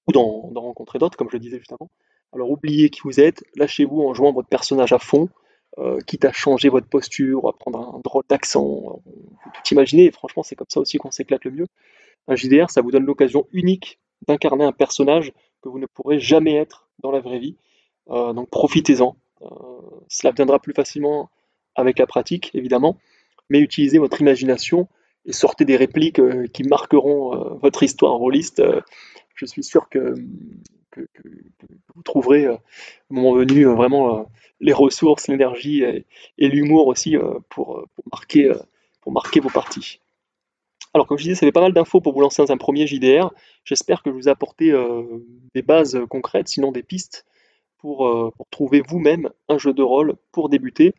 ou 0.07 0.11
d'en 0.11 0.61
rencontrer 0.61 0.99
d'autres, 0.99 1.17
comme 1.17 1.29
je 1.29 1.35
le 1.35 1.39
disais 1.39 1.59
juste 1.59 1.73
avant. 1.73 1.89
Alors 2.33 2.49
oubliez 2.51 2.89
qui 2.89 3.01
vous 3.03 3.19
êtes, 3.19 3.43
lâchez-vous 3.55 4.01
en 4.01 4.13
jouant 4.13 4.31
votre 4.31 4.47
personnage 4.47 4.93
à 4.93 4.99
fond, 4.99 5.29
euh, 5.77 5.99
quitte 6.01 6.25
à 6.25 6.31
changer 6.31 6.69
votre 6.69 6.87
posture, 6.87 7.47
à 7.47 7.53
prendre 7.53 7.95
un 7.95 7.99
drôle 7.99 8.23
d'accent, 8.29 9.01
vous 9.05 9.51
tout 9.53 9.73
imaginer, 9.73 10.05
et 10.05 10.11
franchement 10.11 10.43
c'est 10.43 10.55
comme 10.55 10.69
ça 10.69 10.79
aussi 10.79 10.97
qu'on 10.97 11.11
s'éclate 11.11 11.45
le 11.45 11.51
mieux. 11.51 11.67
Un 12.27 12.35
JDR, 12.35 12.69
ça 12.69 12.81
vous 12.81 12.91
donne 12.91 13.05
l'occasion 13.05 13.47
unique 13.51 13.99
d'incarner 14.27 14.63
un 14.63 14.71
personnage 14.71 15.31
que 15.61 15.69
vous 15.69 15.79
ne 15.79 15.85
pourrez 15.87 16.19
jamais 16.19 16.55
être 16.55 16.87
dans 16.99 17.11
la 17.11 17.19
vraie 17.19 17.39
vie, 17.39 17.55
euh, 18.09 18.33
donc 18.33 18.49
profitez-en. 18.49 19.15
Euh, 19.41 19.47
cela 20.07 20.31
viendra 20.31 20.59
plus 20.59 20.73
facilement 20.73 21.29
avec 21.79 21.99
la 21.99 22.07
pratique, 22.07 22.51
évidemment, 22.53 22.97
mais 23.49 23.59
utilisez 23.59 23.97
votre 23.97 24.21
imagination 24.21 24.87
et 25.25 25.33
sortez 25.33 25.65
des 25.65 25.75
répliques 25.75 26.21
qui 26.53 26.63
marqueront 26.63 27.57
votre 27.61 27.83
histoire 27.83 28.13
rôliste. 28.13 28.61
je 29.35 29.45
suis 29.45 29.63
sûr 29.63 29.89
que, 29.89 30.15
vous 31.95 32.03
trouverez, 32.03 32.47
au 32.47 32.59
moment 33.09 33.33
venu, 33.33 33.65
vraiment 33.65 34.27
les 34.59 34.73
ressources, 34.73 35.27
l'énergie 35.27 35.83
et, 35.83 36.47
l'humour 36.47 36.87
aussi 36.87 37.15
euh, 37.15 37.39
pour, 37.49 37.85
marquer, 38.11 38.49
euh, 38.49 38.57
pour 39.01 39.11
marquer 39.11 39.39
vos 39.39 39.49
parties. 39.49 39.99
Alors 40.93 41.07
comme 41.07 41.17
je 41.17 41.23
disais, 41.23 41.35
ça 41.35 41.45
fait 41.45 41.51
pas 41.51 41.61
mal 41.61 41.73
d'infos 41.73 42.01
pour 42.01 42.13
vous 42.13 42.21
lancer 42.21 42.41
dans 42.41 42.51
un 42.51 42.57
premier 42.57 42.87
JDR. 42.87 43.31
J'espère 43.63 44.01
que 44.01 44.09
je 44.09 44.15
vous 44.15 44.27
ai 44.27 44.31
apporté 44.31 44.71
euh, 44.71 45.03
des 45.53 45.61
bases 45.61 45.99
concrètes, 46.09 46.47
sinon 46.47 46.71
des 46.71 46.83
pistes, 46.83 47.25
pour, 47.77 48.33
trouver 48.51 48.81
vous-même 48.81 49.29
un 49.47 49.57
jeu 49.57 49.73
de 49.73 49.81
rôle 49.81 50.15
pour 50.33 50.49
débuter. 50.49 50.93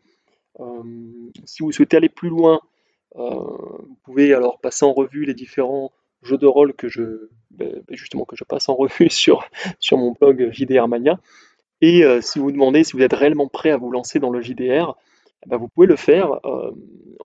Si 1.45 1.63
vous 1.63 1.71
souhaitez 1.71 1.97
aller 1.97 2.09
plus 2.09 2.29
loin, 2.29 2.61
vous 3.15 3.97
pouvez 4.03 4.33
alors 4.33 4.59
passer 4.59 4.85
en 4.85 4.93
revue 4.93 5.25
les 5.25 5.33
différents 5.33 5.91
jeux 6.23 6.37
de 6.37 6.47
rôle 6.47 6.73
que 6.73 6.87
je, 6.87 7.29
ben, 7.51 7.81
ben, 7.87 7.97
justement, 7.97 8.25
que 8.25 8.35
je 8.35 8.43
passe 8.43 8.69
en 8.69 8.75
revue 8.75 9.09
sur, 9.09 9.43
sur 9.79 9.97
mon 9.97 10.11
blog 10.11 10.49
JDR 10.51 10.87
Mania. 10.87 11.19
Et 11.81 12.03
euh, 12.03 12.21
si 12.21 12.39
vous 12.39 12.51
demandez 12.51 12.83
si 12.83 12.93
vous 12.93 13.01
êtes 13.01 13.13
réellement 13.13 13.47
prêt 13.47 13.71
à 13.71 13.77
vous 13.77 13.91
lancer 13.91 14.19
dans 14.19 14.29
le 14.29 14.41
JDR, 14.41 14.95
eh 15.45 15.49
ben, 15.49 15.57
vous 15.57 15.67
pouvez 15.67 15.87
le 15.87 15.95
faire 15.95 16.39
euh, 16.45 16.71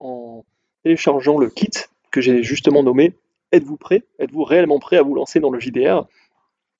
en 0.01 0.45
téléchargeant 0.83 1.39
le 1.39 1.51
kit 1.51 1.71
que 2.11 2.21
j'ai 2.21 2.43
justement 2.43 2.83
nommé 2.83 3.15
Êtes-vous 3.53 3.77
prêt? 3.77 4.03
Êtes-vous 4.19 4.43
réellement 4.43 4.81
prêt 4.81 4.97
à 4.97 5.03
vous 5.03 5.15
lancer 5.15 5.39
dans 5.39 5.51
le 5.51 5.61
JDR 5.61 6.05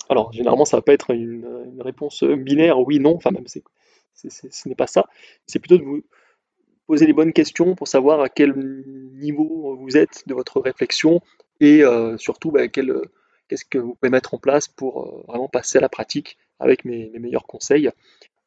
Alors, 0.09 0.33
généralement, 0.33 0.65
ça 0.65 0.79
va 0.79 0.83
pas 0.83 0.95
être 0.95 1.13
une, 1.13 1.47
réponse 1.79 2.25
binaire 2.25 2.81
oui, 2.81 2.99
non, 2.99 3.15
enfin, 3.15 3.31
même 3.31 3.47
ce 3.47 4.69
n'est 4.69 4.75
pas 4.75 4.89
ça. 4.89 5.07
C'est 5.47 5.61
plutôt 5.61 5.79
de 5.79 5.85
vous 5.85 6.03
poser 6.87 7.07
les 7.07 7.13
bonnes 7.13 7.33
questions 7.33 7.75
pour 7.75 7.89
savoir 7.89 8.21
à 8.21 8.29
quel 8.29 8.55
niveau 9.15 9.77
vous 9.77 9.97
êtes 9.97 10.23
de 10.27 10.35
votre 10.35 10.61
réflexion 10.61 11.21
et 11.61 11.83
euh, 11.83 12.17
surtout 12.19 12.51
bah, 12.51 12.69
qu'est-ce 12.69 13.65
que 13.65 13.79
vous 13.79 13.95
pouvez 13.95 14.11
mettre 14.11 14.35
en 14.35 14.39
place 14.39 14.69
pour 14.69 15.25
vraiment 15.27 15.49
passer 15.49 15.79
à 15.79 15.81
la 15.81 15.89
pratique 15.89 16.37
avec 16.59 16.85
mes, 16.85 17.11
meilleurs 17.19 17.47
conseils. 17.47 17.91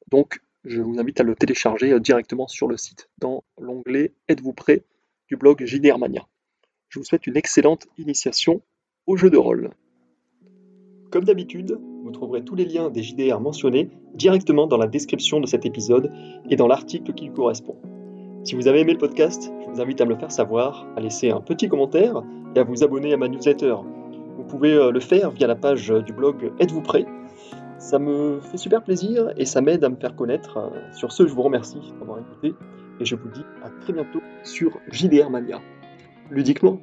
Donc, 0.10 0.40
je 0.66 0.82
vous 0.82 1.00
invite 1.00 1.20
à 1.20 1.24
le 1.24 1.36
télécharger 1.36 1.92
euh, 1.92 2.00
directement 2.00 2.48
sur 2.48 2.68
le 2.68 2.78
site 2.78 3.10
dans 3.18 3.44
l'onglet 3.60 4.14
Êtes-vous 4.28 4.54
prêt 4.54 4.84
du 5.28 5.38
blog 5.38 5.64
JDR 5.64 5.98
Mania. 5.98 6.28
Je 6.90 7.00
vous 7.00 7.06
souhaite 7.06 7.28
une 7.28 7.38
excellente 7.38 7.88
initiation 7.98 8.62
au 9.06 9.16
jeu 9.16 9.30
de 9.30 9.38
rôle. 9.38 9.72
Comme 11.12 11.24
d'habitude, 11.24 11.80
vous 12.04 12.12
trouverez 12.12 12.44
tous 12.44 12.56
les 12.56 12.66
liens 12.66 12.90
des 12.90 13.04
JDR 13.04 13.40
mentionnés 13.40 13.90
directement 14.14 14.68
dans 14.68 14.78
la 14.78 14.88
description 14.88 15.40
de 15.40 15.48
cet 15.48 15.66
épisode 15.66 16.12
et 16.50 16.56
dans 16.56 16.68
l'article 16.68 17.14
qui 17.14 17.26
lui 17.26 17.34
correspond. 17.34 17.78
Si 18.44 18.56
vous 18.56 18.68
avez 18.68 18.80
aimé 18.80 18.94
le 18.94 18.98
podcast, 18.98 19.52
je 19.62 19.70
vous 19.70 19.82
invite 19.82 20.00
à 20.02 20.06
me 20.06 20.12
le 20.12 20.18
faire 20.18 20.32
savoir, 20.32 20.88
à 20.96 21.02
laisser 21.02 21.30
un 21.30 21.42
petit 21.42 21.68
commentaire 21.68 22.24
et 22.56 22.60
à 22.60 22.64
vous 22.64 22.84
abonner 22.84 23.14
à 23.14 23.18
ma 23.18 23.28
newsletter. 23.28 23.76
Vous 24.38 24.44
pouvez 24.44 24.74
euh, 24.74 24.92
le 24.92 25.00
faire 25.00 25.32
via 25.32 25.46
la 25.46 25.56
page 25.56 25.90
du 25.90 26.14
blog 26.14 26.52
Êtes-vous 26.60 26.82
prêt? 26.82 27.06
Ça 27.78 28.00
me 28.00 28.40
fait 28.40 28.58
super 28.58 28.82
plaisir 28.82 29.32
et 29.38 29.46
ça 29.46 29.62
m'aide 29.62 29.84
à 29.84 29.90
me 29.90 29.96
faire 29.96 30.16
connaître. 30.16 30.72
Sur 30.94 31.12
ce, 31.12 31.28
je 31.28 31.34
vous 31.34 31.44
remercie 31.44 31.94
d'avoir 32.00 32.20
écouté 32.20 32.54
et 33.00 33.06
je 33.06 33.16
vous 33.16 33.30
dis 33.30 33.44
à 33.64 33.70
très 33.82 33.94
bientôt 33.94 34.22
sur 34.44 34.72
JDR 34.92 35.30
Mania. 35.30 35.60
Ludiquement 36.32 36.80